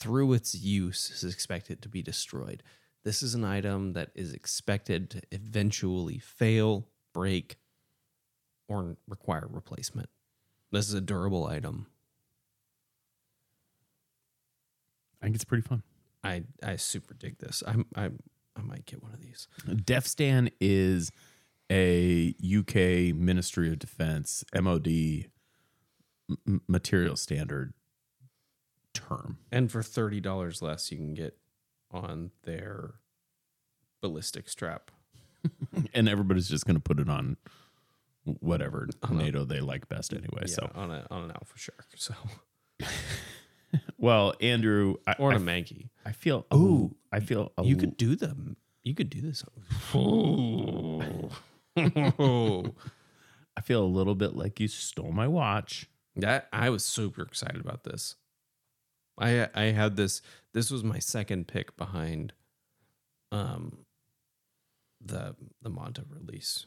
[0.00, 2.62] Through its use is expected to be destroyed.
[3.04, 7.58] This is an item that is expected to eventually fail, break,
[8.68, 10.08] or require replacement.
[10.70, 11.86] This is a durable item.
[15.20, 15.82] I think it's pretty fun.
[16.22, 17.62] I I super dig this.
[17.66, 18.10] I'm I
[18.56, 19.48] I might get one of these.
[19.66, 21.10] DefStan is
[21.70, 24.86] a UK Ministry of Defense MOD
[26.46, 27.72] m- material standard
[28.98, 29.38] term.
[29.52, 31.36] And for thirty dollars less, you can get
[31.90, 32.94] on their
[34.00, 34.90] ballistic strap.
[35.94, 37.36] And everybody's just going to put it on
[38.24, 40.42] whatever On a- NATO they like best anyway.
[40.42, 42.14] Yeah, So, on a on an Alpha Shark, so
[43.98, 45.88] well, Andrew, I, or I, a Mankey.
[46.04, 48.56] I feel ooh, I feel a You l- could do them.
[48.82, 49.44] You could do this.
[51.76, 55.88] I feel a little bit like you stole my watch.
[56.16, 58.16] That I was super excited about this.
[59.18, 60.22] I I had this.
[60.52, 62.32] This was my second pick behind,
[63.32, 63.84] um,
[65.00, 66.66] the the Monta release.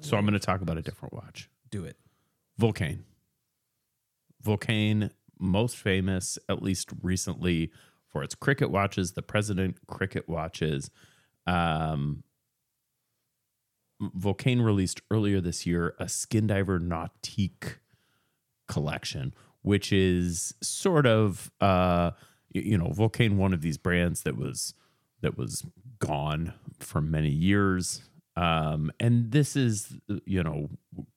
[0.00, 1.48] So I'm going to talk about a different watch.
[1.70, 1.96] do it.
[2.60, 3.04] Vulcain.
[4.44, 7.70] Vulcain, most famous, at least recently,
[8.08, 10.90] for its cricket watches, the President cricket watches.
[11.46, 12.24] Um,
[14.02, 17.78] Vulcain released earlier this year a Skin Diver Nautique
[18.66, 19.32] collection,
[19.64, 22.10] which is sort of, uh,
[22.50, 24.74] you know, Vulcain, one of these brands that was
[25.22, 25.64] that was
[25.98, 28.02] gone for many years.
[28.36, 29.96] Um, and this is,
[30.26, 30.68] you know,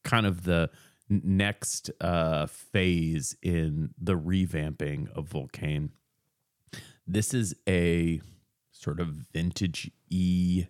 [0.03, 0.69] kind of the
[1.09, 5.89] next uh, phase in the revamping of Vulcain.
[7.05, 8.21] This is a
[8.71, 10.67] sort of vintage e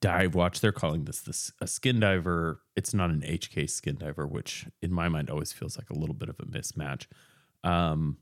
[0.00, 0.60] dive watch.
[0.60, 2.60] They're calling this this a skin diver.
[2.76, 6.14] It's not an HK skin diver, which in my mind always feels like a little
[6.14, 7.06] bit of a mismatch.
[7.64, 8.18] Um,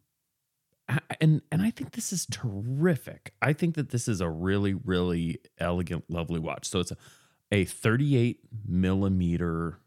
[1.20, 3.34] and and I think this is terrific.
[3.42, 6.66] I think that this is a really really elegant, lovely watch.
[6.68, 6.96] So it's a,
[7.52, 9.78] a 38 millimeter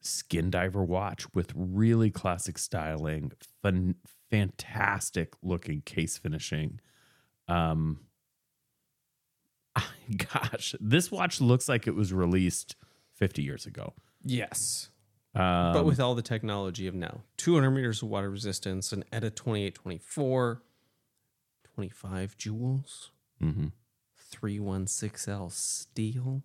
[0.00, 3.94] skin diver watch with really classic styling, fun,
[4.30, 6.80] fantastic looking case finishing.
[7.48, 8.00] Um,
[10.32, 12.76] gosh, this watch looks like it was released
[13.14, 13.94] 50 years ago.
[14.24, 14.90] Yes.
[15.34, 19.30] Um, but with all the technology of now 200 meters of water resistance, an ETA
[19.30, 20.62] 2824,
[21.74, 23.10] 25 jewels,
[23.42, 23.72] mhm.
[24.32, 26.42] 316L steel.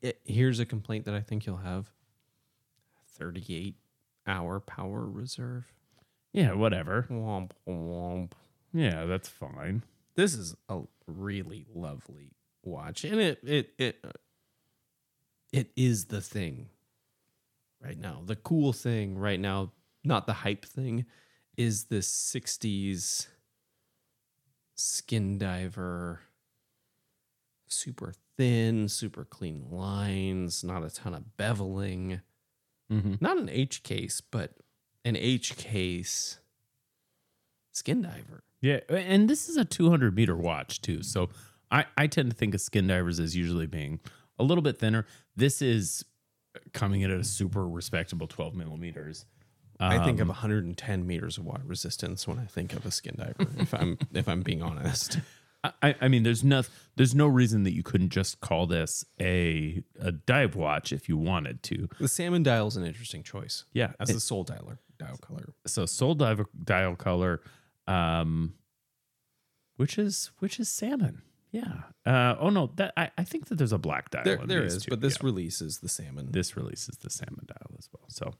[0.00, 1.90] It, here's a complaint that I think you'll have
[3.18, 3.76] 38
[4.26, 5.72] hour power reserve.
[6.32, 7.06] yeah, whatever.
[7.10, 8.32] Womp womp.
[8.72, 9.82] Yeah, that's fine.
[10.14, 12.32] This is a really lovely
[12.62, 14.10] watch, and it it it uh,
[15.52, 16.68] it is the thing
[17.82, 18.22] right now.
[18.24, 19.72] The cool thing right now,
[20.04, 21.06] not the hype thing,
[21.56, 23.28] is this '60s
[24.74, 26.20] skin diver.
[27.66, 32.20] Super thin, super clean lines, not a ton of beveling.
[32.90, 33.20] Mhm.
[33.20, 34.58] Not an H case, but
[35.04, 36.38] an H case
[37.72, 38.44] skin diver.
[38.60, 41.02] Yeah, and this is a 200 meter watch too.
[41.02, 41.30] So
[41.70, 43.98] I, I tend to think of skin divers as usually being
[44.38, 45.06] a little bit thinner.
[45.36, 46.04] This is
[46.72, 49.24] coming in at a super respectable 12 millimeters.
[49.80, 53.16] I think of Um, 110 meters of water resistance when I think of a skin
[53.18, 53.50] diver.
[53.58, 55.18] if I'm if I'm being honest,
[55.82, 56.62] I, I mean, there's no
[56.94, 61.16] there's no reason that you couldn't just call this a a dive watch if you
[61.16, 61.88] wanted to.
[61.98, 63.64] the salmon dial is an interesting choice.
[63.72, 65.52] Yeah, as the soul dialer dial color.
[65.66, 67.40] so soul dive dial color,
[67.86, 68.54] um,
[69.76, 71.22] which is which is salmon.
[71.50, 71.82] Yeah.
[72.06, 74.24] Uh, oh no, that I, I think that there's a black dial.
[74.24, 75.26] There in there these but this Yeah.
[75.26, 76.28] release is the salmon.
[76.30, 78.04] this releases the salmon dial as well.
[78.08, 78.32] So,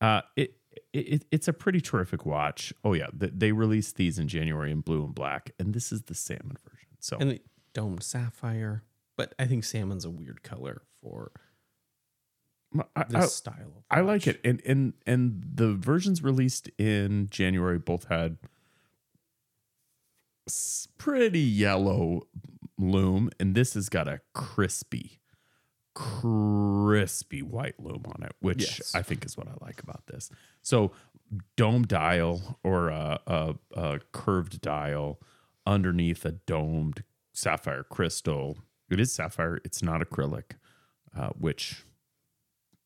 [0.00, 0.56] uh, it,
[0.92, 2.72] it it's a pretty terrific watch.
[2.82, 6.02] Oh yeah, th- they released these in January in blue and black, and this is
[6.02, 6.88] the salmon version.
[6.98, 7.40] So and the
[7.72, 8.82] domed sapphire.
[9.16, 11.30] But I think salmon's a weird color for
[12.96, 17.28] I, this I, style of I like it, and and and the versions released in
[17.30, 18.38] January both had
[20.98, 22.22] pretty yellow
[22.78, 25.20] loom, and this has got a crispy,
[25.94, 28.94] crispy white loom on it, which Yes.
[28.94, 30.30] I think is what I like about this.
[30.62, 30.92] So,
[31.56, 35.20] dome dial or a, a, a curved dial
[35.66, 38.58] underneath a domed sapphire crystal.
[38.90, 39.60] It is sapphire.
[39.64, 40.52] It's not acrylic,
[41.16, 41.84] uh, which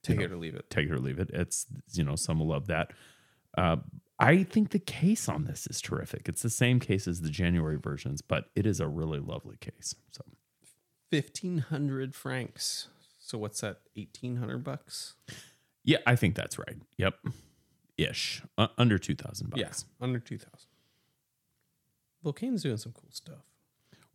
[0.02, 0.68] Take know, it or leave it.
[0.68, 1.30] take it or leave it.
[1.32, 2.92] It's you know some will love that.
[3.56, 3.76] Uh,
[4.24, 6.28] I think the case on this is terrific.
[6.28, 9.94] It's the same case as the January versions, but it is a really lovely case.
[10.12, 10.22] So
[11.10, 12.88] Fifteen hundred francs.
[13.18, 13.80] So what's that?
[13.96, 15.14] Eighteen hundred bucks.
[15.84, 16.76] yeah, I think that's right.
[16.96, 17.14] Yep,
[17.98, 19.60] ish uh, under two thousand bucks.
[19.60, 20.68] Yes, under two thousand.
[22.24, 23.44] Vulcain's doing some cool stuff.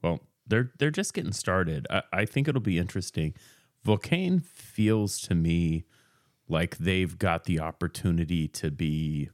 [0.01, 1.85] Well, they're they're just getting started.
[1.89, 3.33] I, I think it'll be interesting.
[3.85, 5.85] Vulcain feels to me
[6.49, 9.29] like they've got the opportunity to be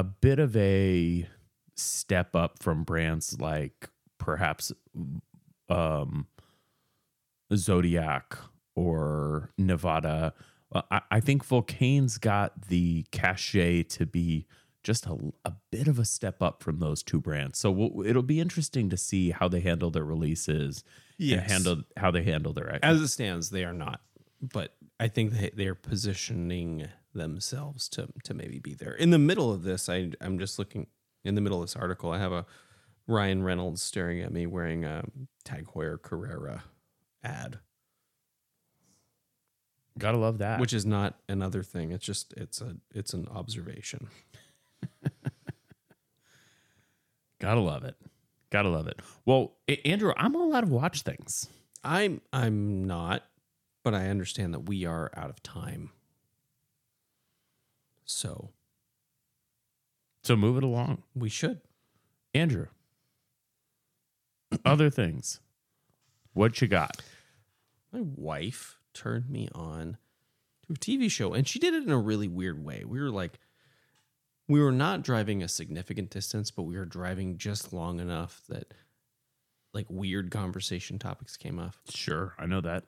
[0.00, 1.26] a bit of a
[1.74, 3.88] step up from brands like
[4.18, 4.72] perhaps
[5.68, 6.26] um,
[7.54, 8.36] Zodiac
[8.74, 10.32] or Nivada.
[10.72, 14.46] Uh, I, I think Vulcain's got the cachet to be
[14.82, 17.58] just a, a bit of a step up from those two brands.
[17.58, 20.84] So we'll, it'll be interesting to see how they handle their releases
[21.38, 24.00] and handle how they handle their As it stands, they are not.
[24.42, 28.92] But I think they they're positioning themselves to to maybe be there.
[28.92, 30.86] In the middle of this, I I'm just looking
[31.24, 32.10] in the middle of this article.
[32.12, 32.46] I have a
[33.08, 35.04] Ryan Reynolds staring at me wearing a
[35.44, 36.64] Tag Heuer Carrera
[37.22, 37.60] ad,
[39.98, 40.60] Gotta love that.
[40.60, 41.90] which is not another thing.
[41.92, 44.08] It's just it's a it's an observation.
[47.38, 47.96] Gotta love it.
[48.50, 49.00] Gotta love it.
[49.24, 51.48] Well, Andrew, I'm all out of watch things.
[51.84, 53.24] I'm I'm not,
[53.84, 55.90] but I understand that we are out of time.
[58.06, 58.50] So
[60.22, 61.02] So move it along.
[61.14, 61.60] we should.
[62.32, 62.66] Andrew,
[64.64, 65.40] other things.
[66.32, 67.02] What you got?
[67.92, 69.96] my wife turned me on
[70.66, 72.84] to a TV show, and she did it in a really weird way.
[72.84, 73.38] We were like,
[74.48, 78.74] we were not driving a significant distance, but we were driving just long enough that
[79.72, 81.74] like weird conversation topics came up.
[81.88, 82.84] Sure, I know that.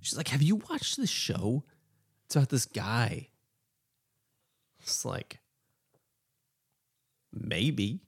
[0.00, 1.62] She's like, Have you watched this show?
[2.26, 3.28] It's about this guy.
[4.82, 5.38] It's like,
[7.32, 8.00] maybe.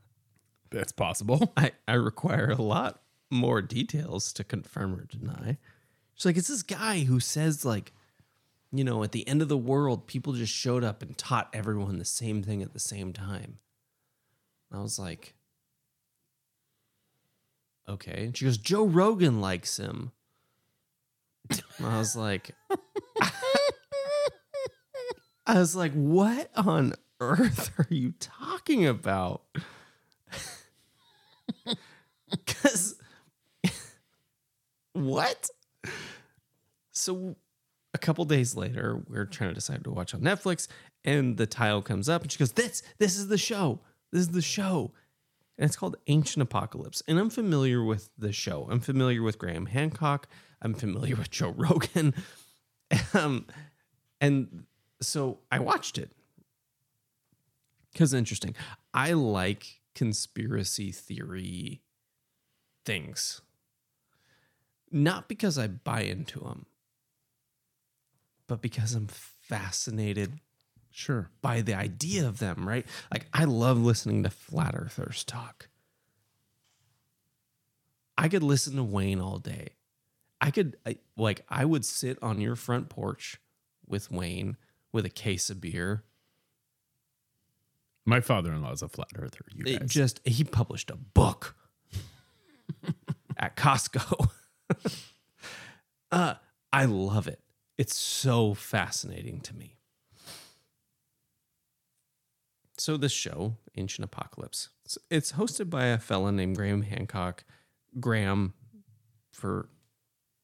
[0.70, 1.52] That's possible.
[1.56, 3.00] I, I require a lot
[3.30, 5.58] more details to confirm or deny.
[6.14, 7.92] She's like, it's this guy who says, like,
[8.72, 11.98] you know, at the end of the world, people just showed up and taught everyone
[11.98, 13.58] the same thing at the same time.
[14.70, 15.34] And I was like,
[17.88, 18.24] okay.
[18.26, 20.12] And she goes, Joe Rogan likes him.
[21.50, 22.50] And I was like,
[25.46, 29.42] I was like, what on earth are you talking about?
[32.30, 32.96] Because
[34.92, 35.48] what?
[36.90, 37.36] So
[37.94, 40.68] a couple days later, we're trying to decide to watch on Netflix,
[41.04, 43.80] and the tile comes up, and she goes, "This, this is the show.
[44.12, 44.92] This is the show."
[45.58, 47.02] And it's called Ancient Apocalypse.
[47.08, 48.68] And I'm familiar with the show.
[48.70, 50.28] I'm familiar with Graham Hancock.
[50.60, 52.12] I'm familiar with Joe Rogan.
[53.14, 53.46] Um,
[54.20, 54.64] and
[55.00, 56.10] so I watched it
[57.92, 58.54] because interesting.
[58.92, 61.82] I like conspiracy theory
[62.84, 63.40] things,
[64.90, 66.66] not because I buy into them,
[68.46, 70.40] but because I'm fascinated
[70.90, 71.30] Sure.
[71.42, 72.86] by the idea of them, right?
[73.12, 75.68] Like I love listening to flat earthers talk.
[78.16, 79.70] I could listen to Wayne all day.
[80.40, 83.38] I could I, like I would sit on your front porch
[83.86, 84.56] with Wayne
[84.96, 86.02] with a case of beer.
[88.06, 89.40] My father-in-law is a flat earther.
[89.54, 89.90] You It guys.
[89.90, 91.54] just he published a book
[93.36, 94.30] at Costco.
[96.10, 96.34] uh,
[96.72, 97.40] I love it.
[97.76, 99.76] It's so fascinating to me.
[102.78, 107.44] So this show, Ancient Apocalypse, it's, it's hosted by a fella named Graham Hancock.
[108.00, 108.54] Graham,
[109.32, 109.68] for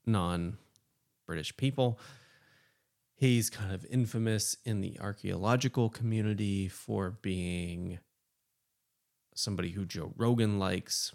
[0.07, 1.99] non-British people,
[3.29, 8.01] he's kind of infamous in the archaeological community for being
[9.33, 11.15] somebody who Joe Rogan likes.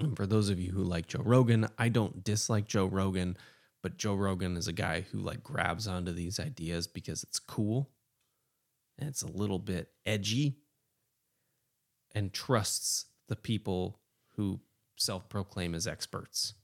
[0.00, 3.36] And for those of you who like Joe Rogan, I don't dislike Joe Rogan,
[3.84, 7.88] but Joe Rogan is a guy who like grabs onto these ideas because it's cool
[8.98, 10.56] and it's a little bit edgy
[12.16, 14.00] and trusts the people
[14.34, 14.58] who
[14.96, 16.54] self-proclaim as experts.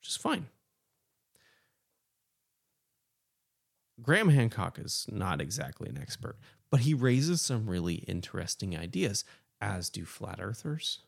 [0.00, 0.46] Which is fine.
[4.02, 6.36] Graham Hancock is not exactly an expert,
[6.70, 9.24] but he raises some really interesting ideas,
[9.60, 11.00] as do flat earthers,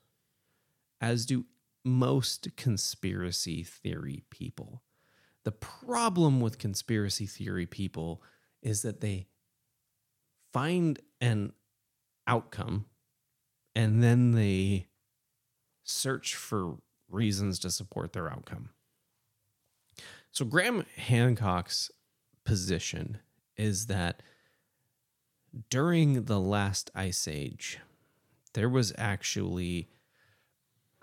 [1.00, 1.44] as do
[1.84, 4.82] most conspiracy theory people.
[5.44, 8.22] The problem with conspiracy theory people
[8.62, 9.26] is that they
[10.52, 11.52] find an
[12.26, 12.86] outcome
[13.74, 14.86] and then they
[15.84, 16.78] search for
[17.08, 18.70] reasons to support their outcome.
[20.30, 21.90] So, Graham Hancock's
[22.48, 23.18] position
[23.58, 24.22] is that
[25.68, 27.78] during the last ice age,
[28.54, 29.90] there was actually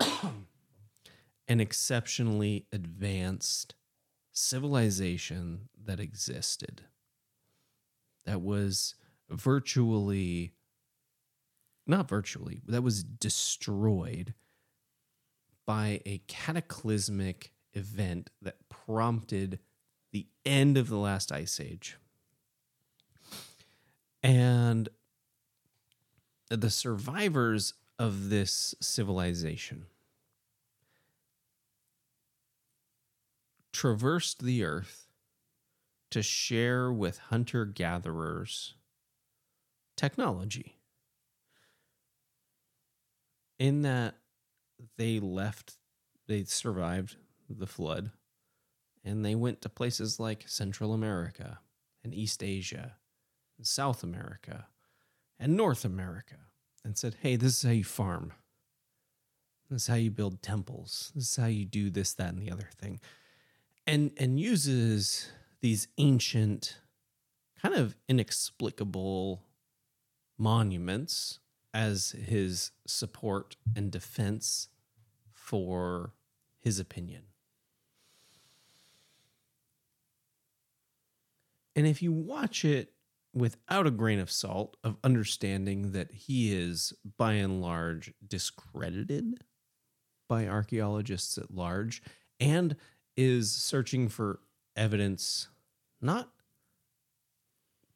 [1.46, 3.76] an exceptionally advanced
[4.32, 6.82] civilization that existed
[8.24, 8.96] that was
[9.30, 10.52] virtually
[11.86, 14.34] not virtually that was destroyed
[15.64, 19.60] by a cataclysmic event that prompted
[20.16, 21.98] the end of the last ice age
[24.22, 24.88] and
[26.48, 29.84] the survivors of this civilization
[33.74, 35.06] traversed the earth
[36.10, 38.72] to share with hunter gatherers
[39.98, 40.76] technology.
[43.58, 44.14] In that
[44.96, 45.74] they left,
[46.26, 47.16] they survived
[47.50, 48.12] the flood
[49.06, 51.60] and they went to places like Central America
[52.02, 52.96] and East Asia
[53.56, 54.66] and South America
[55.38, 56.36] and North America
[56.84, 58.32] and said, hey, this is how you farm.
[59.70, 61.12] This is how you build temples.
[61.14, 63.00] This is how you do this, that, and the other thing.
[63.86, 65.30] And and uses
[65.60, 66.78] these ancient,
[67.60, 69.42] kind of inexplicable
[70.38, 71.40] monuments
[71.72, 74.68] as his support and defense
[75.32, 76.12] for
[76.60, 77.22] his opinion.
[81.76, 82.92] And if you watch it
[83.34, 89.44] without a grain of salt, of understanding that he is by and large discredited
[90.26, 92.02] by archaeologists at large
[92.40, 92.76] and
[93.14, 94.40] is searching for
[94.74, 95.48] evidence
[96.00, 96.30] not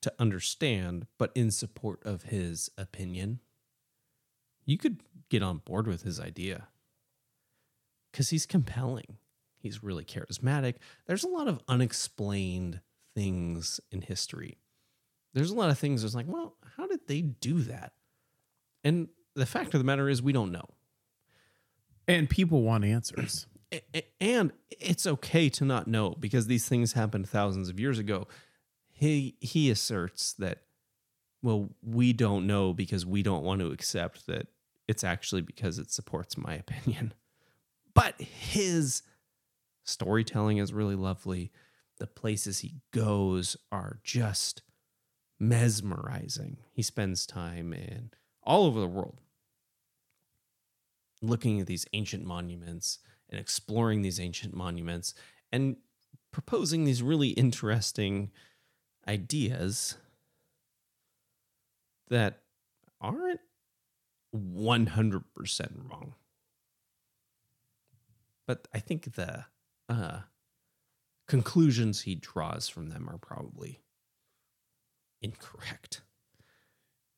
[0.03, 3.41] to understand, but in support of his opinion,
[4.65, 6.69] you could get on board with his idea
[8.13, 9.17] because he's compelling.
[9.59, 10.77] He's really charismatic.
[11.07, 12.81] There's a lot of unexplained
[13.15, 14.59] things in history.
[15.35, 17.93] There's a lot of things that's like, well, how did they do that?
[18.83, 20.69] And the fact of the matter is, we don't know.
[22.09, 23.47] And people want answers.
[24.21, 28.27] And it's okay to not know because these things happened thousands of years ago.
[28.89, 30.63] He he asserts that
[31.43, 34.49] well, we don't know because we don't want to accept that
[34.89, 37.15] it's actually because it supports my opinion.
[37.93, 39.03] But his
[39.83, 41.51] storytelling is really lovely.
[42.01, 44.63] The places he goes are just
[45.39, 46.57] mesmerizing.
[46.73, 48.11] He spends time in
[48.43, 49.21] all over the world
[51.23, 52.99] looking at these ancient monuments
[53.29, 55.15] and exploring these ancient monuments
[55.53, 55.77] and
[56.33, 58.31] proposing these really interesting
[59.07, 59.97] ideas
[62.09, 62.41] that
[63.01, 63.41] aren't
[64.35, 65.23] 100%
[65.91, 66.15] wrong.
[68.47, 69.45] But I think the
[69.89, 70.21] uh,
[71.31, 73.81] conclusions he draws from them are probably
[75.23, 76.03] incorrect.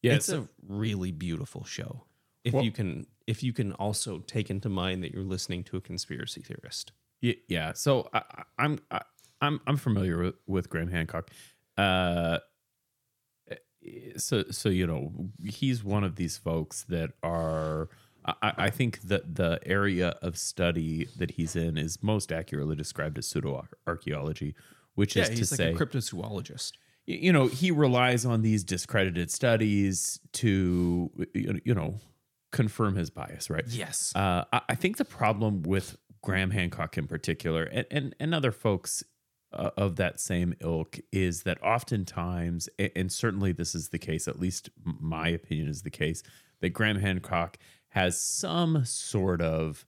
[0.02, 2.04] Yeah, it's a really beautiful show.
[2.44, 5.76] If Well- you can if you can also take into mind that you're listening to
[5.76, 6.92] a conspiracy theorist.
[7.20, 7.72] Yeah.
[7.72, 9.00] So I, I- I'm I,
[9.40, 11.30] I'm I'm familiar with, with Graham Hancock.
[11.78, 12.38] Uh,
[14.16, 15.12] so so you know
[15.44, 17.88] he's one of these folks that are.
[18.24, 23.18] I, I think that the area of study that he's in is most accurately described
[23.18, 24.54] as pseudo archaeology,
[24.94, 26.72] which is to like say, a cryptozoologist.
[27.06, 31.96] you know, he relies on these discredited studies to you know
[32.52, 33.64] confirm his bias, right?
[33.68, 34.12] Yes.
[34.14, 38.52] Uh, I, I think the problem with Graham Hancock in particular, and and, and other
[38.52, 39.02] folks
[39.52, 44.28] uh, of that same ilk, is that oftentimes, and certainly this is the case.
[44.28, 46.22] At least my opinion is the case
[46.60, 47.58] that Graham Hancock
[47.92, 49.84] has some sort of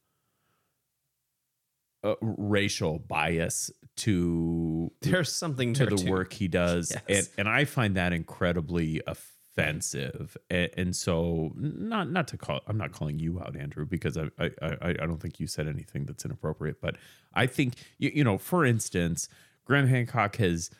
[2.03, 6.11] uh, racial bias to There's something to the too.
[6.11, 7.29] work he does Yes.
[7.37, 12.77] and and I find that incredibly offensive and, and so not not to call I'm
[12.77, 16.05] not calling you out Andrew because I I I, I don't think you said anything
[16.05, 16.97] that's inappropriate but
[17.33, 19.29] I think you, you know for instance
[19.65, 20.71] Graham Hancock has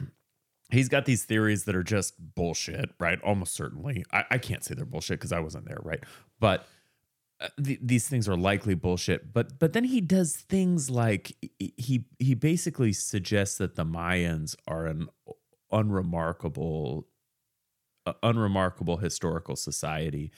[0.70, 4.74] he's got these theories that are just bullshit right almost certainly I, I can't say
[4.74, 6.04] they're bullshit because I wasn't there right
[6.40, 6.66] but
[7.40, 9.32] uh, th- these things are likely bullshit.
[9.32, 14.86] But but then he does things like he- he basically suggests that the mayans are
[14.86, 15.08] an
[15.70, 17.06] unremarkable
[18.06, 20.32] uh, unremarkable historical society.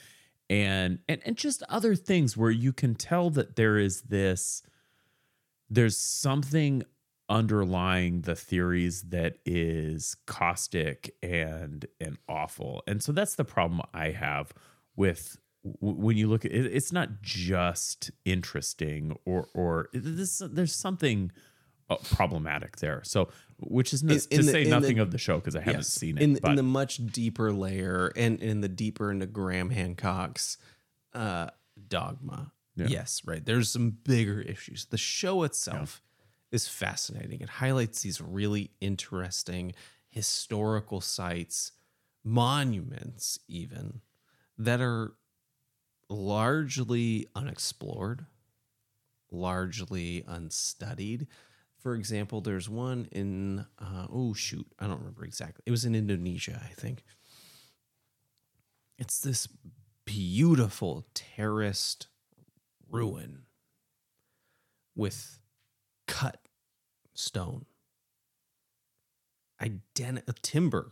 [0.49, 4.63] And and and just other things where you can tell that there is this
[5.69, 6.83] there's something
[7.29, 12.81] underlying the theories that is caustic and and awful.
[12.87, 14.51] And so that's the problem i have
[14.95, 15.37] with
[15.81, 21.31] when you look at it it's not just interesting or or this there's something
[21.89, 25.37] uh, problematic there so which is n- to the- say nothing the- of the show
[25.37, 25.87] because i haven't Yes.
[25.87, 29.69] seen it in, but in the much deeper layer and in the deeper into Graham
[29.71, 30.57] Hancock's
[31.13, 31.47] uh,
[31.87, 32.51] dogma.
[32.75, 32.87] Yeah.
[32.87, 33.43] Yes, right.
[33.43, 34.85] There's some bigger issues.
[34.85, 36.01] The show itself
[36.51, 37.41] is fascinating.
[37.41, 39.73] It highlights these really interesting
[40.07, 41.71] historical sites,
[42.23, 44.01] monuments, even
[44.57, 45.13] that are
[46.09, 48.25] largely unexplored,
[49.31, 51.27] largely unstudied.
[51.77, 55.63] For example, there's one in, uh, oh, shoot, I don't remember exactly.
[55.65, 57.03] It was in Indonesia, I think.
[58.97, 59.47] It's this
[60.03, 62.07] beautiful terraced
[62.89, 63.43] ruin
[64.95, 65.39] with
[66.07, 66.41] cut
[67.13, 67.65] stone,
[69.61, 70.91] ident- timber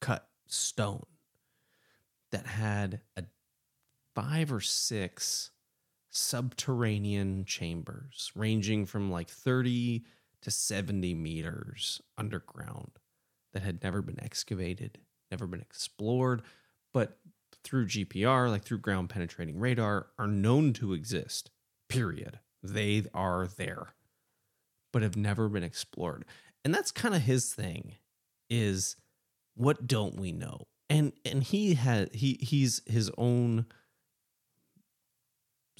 [0.00, 1.04] cut stone
[2.30, 3.24] that had a
[4.20, 5.50] five or six
[6.10, 10.04] subterranean chambers ranging from like 30
[10.42, 12.90] to 70 meters underground
[13.52, 14.98] that had never been excavated,
[15.30, 16.42] never been explored,
[16.92, 17.18] but
[17.62, 21.50] through GPR, like through ground penetrating radar, are known to exist.
[21.88, 22.40] Period.
[22.62, 23.94] They are there,
[24.92, 26.24] but have never been explored.
[26.64, 27.94] And that's kind of his thing
[28.48, 28.96] is
[29.54, 30.66] what don't we know?
[30.88, 33.66] And and he had he he's his own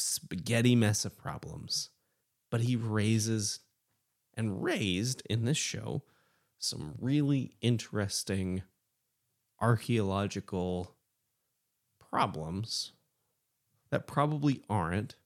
[0.00, 1.90] spaghetti mess of problems,
[2.50, 3.60] but he raises
[4.34, 6.02] and raised in this show
[6.58, 8.62] some really interesting
[9.60, 10.94] archaeological
[12.10, 12.92] problems
[13.90, 15.16] that probably aren't,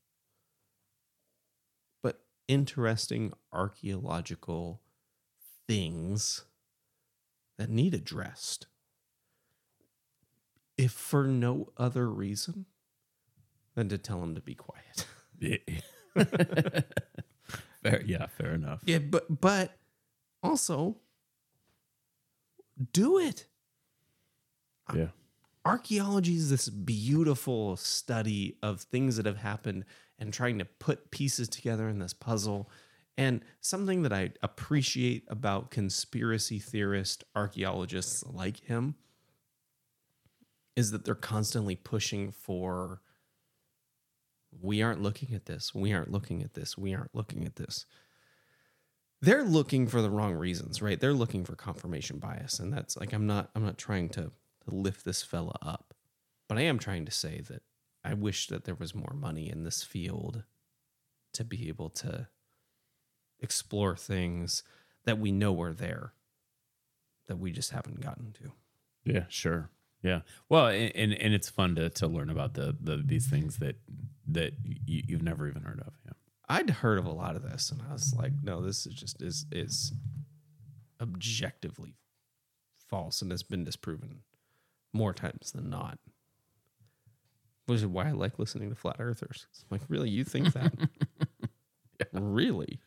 [2.03, 4.81] but interesting archaeological
[5.67, 6.45] things
[7.59, 8.67] that need addressed.
[10.77, 12.67] If for no other reason
[13.75, 15.07] than to tell him to be quiet.
[17.83, 19.77] fair, yeah fair enough Yeah, but but
[20.43, 20.97] also
[22.93, 23.47] do it.
[24.95, 25.09] yeah
[25.65, 29.85] archaeology is this beautiful study of things that have happened
[30.19, 32.71] and trying to put pieces together in this puzzle.
[33.17, 38.97] And something that I appreciate about conspiracy theorist archaeologists like him
[40.77, 43.01] is that they're constantly pushing for
[44.61, 47.87] we aren't looking at this, we aren't looking at this, we aren't looking at this.
[49.21, 51.01] They're looking for the wrong reasons, right?
[51.01, 52.59] They're looking for confirmation bias.
[52.59, 54.33] And that's like I'm not I'm not trying to
[54.65, 55.95] to lift this fella up.
[56.49, 57.63] But I am trying to say that
[58.05, 60.43] I wish that there was more money in this field
[61.33, 62.29] to be able to
[63.41, 64.63] explore things
[65.05, 66.13] that we know are there
[67.27, 68.53] that we just haven't gotten to.
[69.05, 69.71] Yeah, sure.
[70.05, 70.21] Yeah.
[70.49, 73.77] Well, and and, it's fun to to learn about the, the these things that
[74.29, 75.95] that you, you've never even heard of.
[76.05, 76.13] Yeah.
[76.49, 79.23] I'd heard of a lot of this and I was like, no, this is just
[79.23, 79.93] is is
[81.01, 81.97] objectively
[82.77, 84.21] false and has been disproven
[84.93, 85.99] more times than not.
[87.67, 89.47] Which is why I like listening to flat earthers.
[89.51, 90.73] It's like, really, you think that?
[92.13, 92.81] Really?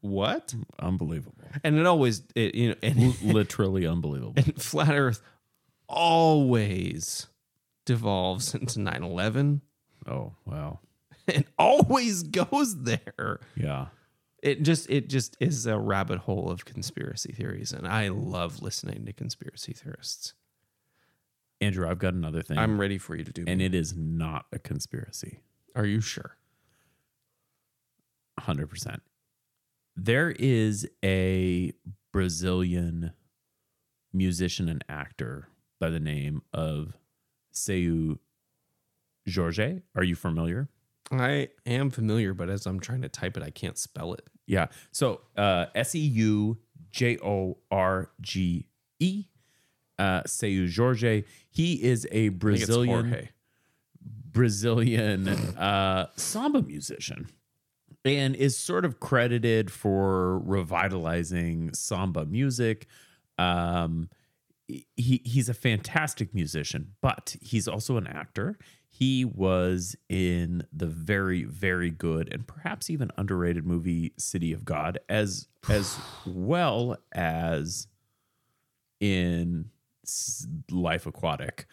[0.00, 0.54] What?
[0.78, 1.34] Unbelievable.
[1.62, 4.34] And it always, it, you know, and, Literally unbelievable.
[4.36, 5.22] and flat Earth
[5.94, 7.28] always
[7.86, 9.60] devolves into 9 11
[10.06, 10.80] Oh, wow.
[11.28, 13.40] and always goes there.
[13.56, 13.86] Yeah.
[14.42, 17.72] It just, it just is a rabbit hole of conspiracy theories.
[17.72, 20.34] And I love listening to conspiracy theorists.
[21.62, 22.58] Andrew, I've got another thing.
[22.58, 23.44] I'm ready for you to do.
[23.46, 25.40] and it is not a conspiracy.
[25.74, 26.36] Are you sure?
[28.40, 28.98] 100%.
[29.96, 31.72] There is a
[32.12, 33.12] Brazilian
[34.12, 35.48] musician and actor
[35.80, 36.96] by the name of
[37.52, 38.18] Seu
[39.32, 39.82] Jorge.
[39.94, 40.68] Are you familiar?
[41.10, 44.28] I am familiar, but as I'm trying to type it, I can't spell it.
[44.46, 44.66] Yeah.
[44.92, 46.58] So uh, S E U
[46.90, 48.66] J O R G
[49.00, 49.24] E.
[49.98, 51.24] Uh, Seu Jorge.
[51.50, 53.28] He is a Brazilian
[54.00, 57.28] Brazilian uh, samba musician
[58.04, 62.86] and is sort of credited for revitalizing samba music.
[63.38, 64.10] Um,
[64.68, 68.58] he he's a fantastic musician, but he's also an actor.
[68.88, 74.98] He was in the very very good and perhaps even underrated movie City of God
[75.08, 77.88] as as well as
[79.00, 79.70] in
[80.70, 81.66] Life Aquatic,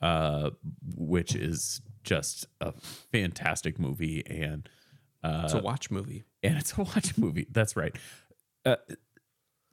[0.00, 0.50] uh,
[0.96, 2.72] which is just a
[3.12, 4.68] fantastic movie and
[5.22, 6.24] uh, It's a watch movie.
[6.42, 7.46] and it's a watch movie.
[7.50, 7.94] That's right.
[8.64, 8.76] Uh,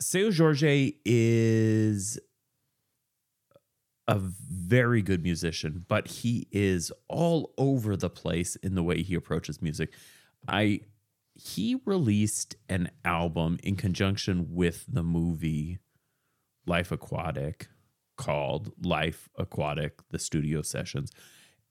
[0.02, 2.19] Seu Jorge is
[4.07, 9.15] a very good musician, but he is all over the place in the way he
[9.15, 9.94] approaches music.
[10.48, 10.82] I
[11.34, 15.80] he released an album in conjunction with the movie
[16.65, 17.68] Life Aquatic
[18.15, 21.11] called Life Aquatic the Studio Sessions.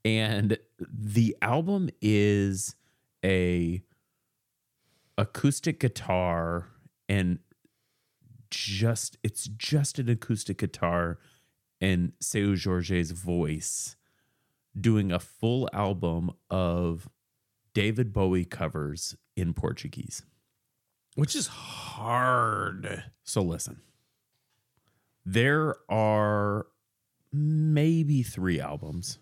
[0.05, 2.77] And the album is
[3.25, 3.83] a
[5.17, 6.67] acoustic guitar
[7.09, 7.39] and
[8.51, 11.19] just it's just an acoustic guitar
[11.81, 13.97] and Seu Jorge's voice
[14.79, 17.09] doing a full album of
[17.75, 20.23] David Bowie covers in Portuguese.
[21.15, 23.05] Which is hard.
[23.23, 23.81] So listen.
[25.25, 26.67] There are
[27.33, 29.19] maybe 3 albums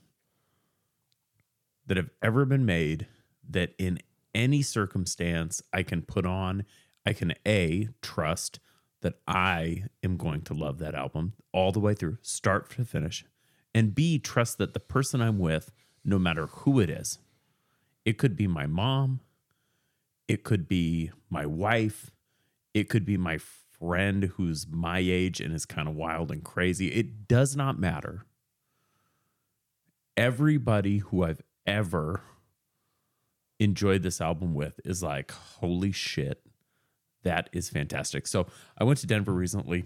[1.87, 3.07] that have ever been made
[3.49, 3.99] that in
[4.35, 6.65] any circumstance I can put on,
[7.05, 8.59] I can A, trust
[9.03, 13.25] that I am going to love that album all the way through, start to finish,
[13.75, 15.71] and B, trust that the person I'm with,
[16.05, 17.19] no matter who it is,
[18.05, 19.21] it could be my mom,
[20.29, 22.11] it could be my wife,
[22.75, 26.89] it could be my friend who's my age and is kind of wild and crazy.
[26.89, 28.25] It does not matter.
[30.17, 32.23] Everybody who I've ever
[33.59, 36.45] enjoyed this album with is like, holy shit,
[37.23, 38.27] that is fantastic.
[38.27, 38.47] So
[38.79, 39.85] I went to Denver recently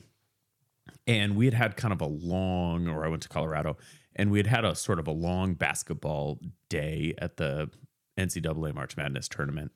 [1.06, 3.76] and we had had kind of a long, or I went to Colorado
[4.14, 6.38] and we had had a sort of a long basketball
[6.68, 7.70] day at the
[8.18, 9.72] NCAA March Madness tournament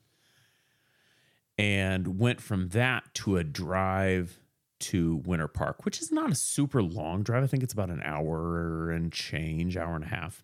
[1.57, 4.39] and went from that to a drive
[4.79, 7.43] to Winter Park, which is not a super long drive.
[7.43, 10.43] I think it's about an hour and change, hour and a half.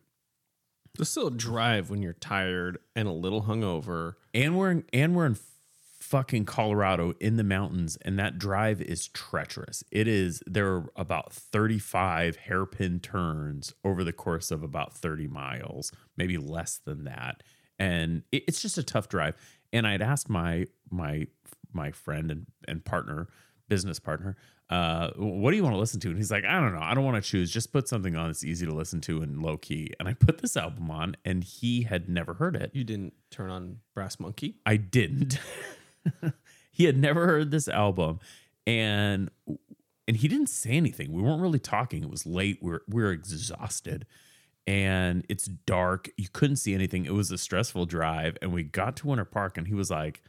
[0.99, 4.13] It's still a drive when you're tired and a little hungover.
[4.33, 5.37] and we're in, and we're in
[6.09, 9.83] fucking Colorado in the mountains, and that drive is treacherous.
[9.91, 15.27] It is there are about thirty five hairpin turns over the course of about thirty
[15.27, 17.43] miles, maybe less than that,
[17.77, 19.35] and it, it's just a tough drive.
[19.73, 21.27] And I'd asked my my
[21.73, 23.27] my friend and, and partner
[23.69, 24.37] business partner,
[24.69, 26.09] uh, what do you want to listen to?
[26.09, 26.81] And he's like, I don't know.
[26.81, 27.51] I don't want to choose.
[27.51, 29.91] Just put something on that's easy to listen to and low key.
[29.99, 32.71] And I put this album on, and he had never heard it.
[32.73, 34.55] You didn't turn on Brass Monkey?
[34.65, 35.39] I didn't.
[36.71, 38.19] he had never heard this album,
[38.65, 39.29] and
[40.07, 41.11] and he didn't say anything.
[41.11, 42.03] We weren't really talking.
[42.03, 42.59] It was late.
[42.61, 44.05] We we're we we're exhausted,
[44.65, 46.09] and it's dark.
[46.17, 47.05] You couldn't see anything.
[47.05, 50.21] It was a stressful drive, and we got to Winter Park, and he was like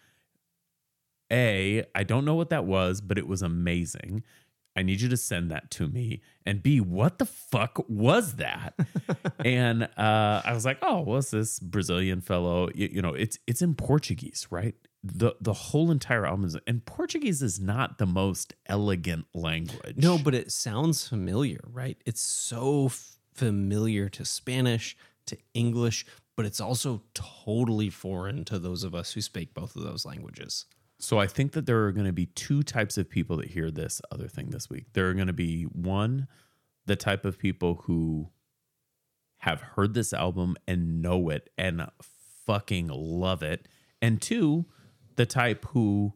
[1.31, 4.25] a, I don't know what that was, but it was amazing.
[4.77, 6.23] I need you to send that to me.
[6.47, 8.75] And B, what the fuck was that?
[9.45, 12.69] and uh, I was like, oh, what's this Brazilian fellow?
[12.75, 14.77] You, you, know, it's it's in Portuguese, right?
[15.05, 19.97] The the whole entire album is and Portuguese is not the most elegant language.
[19.97, 21.97] No, but it sounds familiar, right?
[22.05, 24.97] It's so f- familiar to Spanish,
[25.27, 26.05] to English,
[26.37, 30.67] but it's also totally foreign to those of us who speak both of those languages.
[31.01, 33.71] So I think that there are going to be two types of people that hear
[33.71, 34.87] this other thing this week.
[34.95, 36.27] There are going to be one,
[36.87, 38.31] the type of people who
[39.39, 41.87] have heard this album and know it and
[42.47, 43.69] fucking love it.
[44.03, 44.67] And two,
[45.19, 46.15] the type who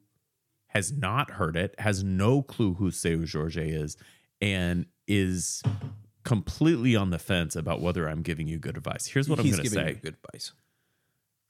[0.68, 3.98] has not heard it, has no clue who Seu Jorge is,
[4.40, 5.62] and is
[6.24, 9.06] completely on the fence about whether I'm giving you good advice.
[9.06, 10.00] Here's what He's I'm going to say.
[10.02, 10.52] good advice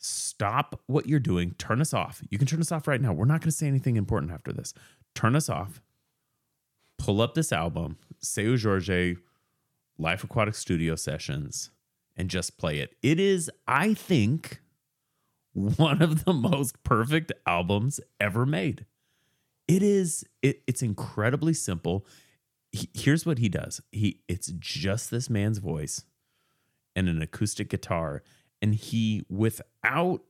[0.03, 2.23] stop what you're doing, turn us off.
[2.29, 3.13] You can turn us off right now.
[3.13, 4.75] We're not going to say anything important after this.
[5.15, 5.81] Turn us off.
[6.99, 9.17] Pull up this album, Seu Jorge
[9.99, 11.71] Life Aquatic Studio Sessions,
[12.17, 12.95] and just play it.
[13.03, 14.61] It is, I think,
[15.77, 18.87] one of the most perfect albums ever made.
[19.69, 22.07] It is, it, it's incredibly simple.
[22.73, 23.81] He, here's what he does.
[23.93, 26.05] He it's just this man's voice
[26.97, 28.23] and an acoustic guitar
[28.63, 30.23] and he without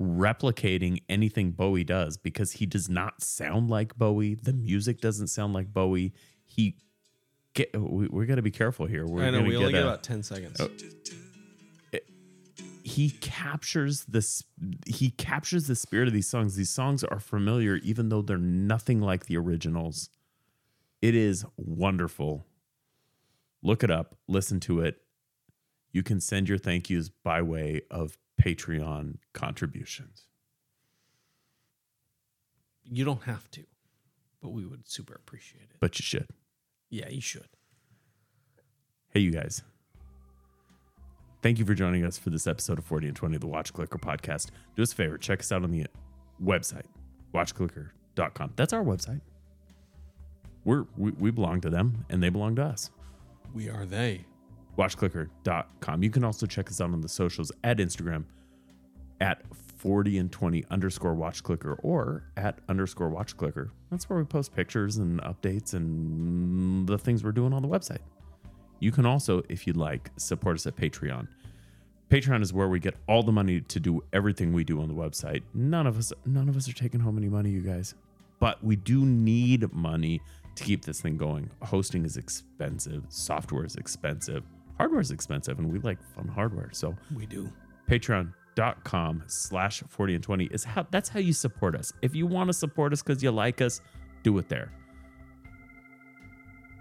[0.00, 4.34] replicating anything Bowie does because he does not sound like Bowie.
[4.34, 6.12] The music doesn't sound like Bowie.
[6.44, 6.76] He
[7.54, 9.06] get we, are gonna be careful here.
[9.06, 10.60] We're I know we only get about ten seconds.
[10.60, 10.70] Oh,
[12.88, 14.42] he captures this.
[14.86, 16.56] He captures the spirit of these songs.
[16.56, 20.10] These songs are familiar, even though they're nothing like the originals.
[21.00, 22.46] It is wonderful.
[23.62, 24.16] Look it up.
[24.26, 25.02] Listen to it
[25.92, 30.26] you can send your thank yous by way of Patreon contributions.
[32.84, 33.64] You don't have to,
[34.40, 35.76] but we would super appreciate it.
[35.80, 36.28] But you should.
[36.90, 37.48] Yeah, you should.
[39.10, 39.62] Hey, you guys.
[41.40, 43.72] Thank you for joining us for this episode of 40 and 20 of the Watch
[43.72, 44.50] Clicker podcast.
[44.74, 45.86] Do us a favor, check us out on the
[46.42, 46.86] website,
[47.32, 48.52] watchclicker.com.
[48.56, 49.20] That's our website.
[50.64, 52.90] We're, we, we belong to them and they belong to us.
[53.54, 54.24] We are they
[54.76, 56.02] watchclicker.com.
[56.02, 58.24] You can also check us out on the socials at Instagram
[59.20, 59.42] at
[59.78, 63.70] 40 and 20 underscore watchclicker or at underscore watchclicker.
[63.90, 67.98] That's where we post pictures and updates and the things we're doing on the website.
[68.80, 71.28] You can also, if you'd like, support us at Patreon.
[72.10, 74.94] Patreon is where we get all the money to do everything we do on the
[74.94, 75.42] website.
[75.52, 77.94] None of us none of us are taking home any money, you guys.
[78.40, 80.22] But we do need money
[80.54, 81.50] to keep this thing going.
[81.62, 84.42] Hosting is expensive, software is expensive
[84.78, 86.70] hardware is expensive and we like fun hardware.
[86.72, 87.52] So we do.
[87.88, 91.92] Patreon.com slash 40 and 20 is how that's how you support us.
[92.00, 93.80] If you want to support us because you like us,
[94.22, 94.72] do it there.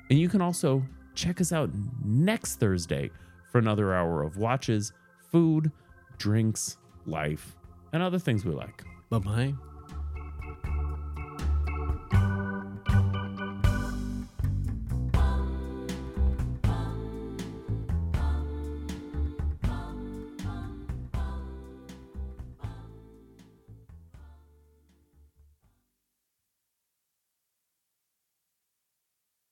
[0.09, 0.83] And you can also
[1.17, 1.69] check us out
[2.05, 3.09] next Thursday
[3.51, 4.93] for another hour of watches,
[5.31, 5.71] food,
[6.17, 7.55] drinks, life,
[7.91, 8.83] and other things we like.
[9.09, 9.53] Bye bye.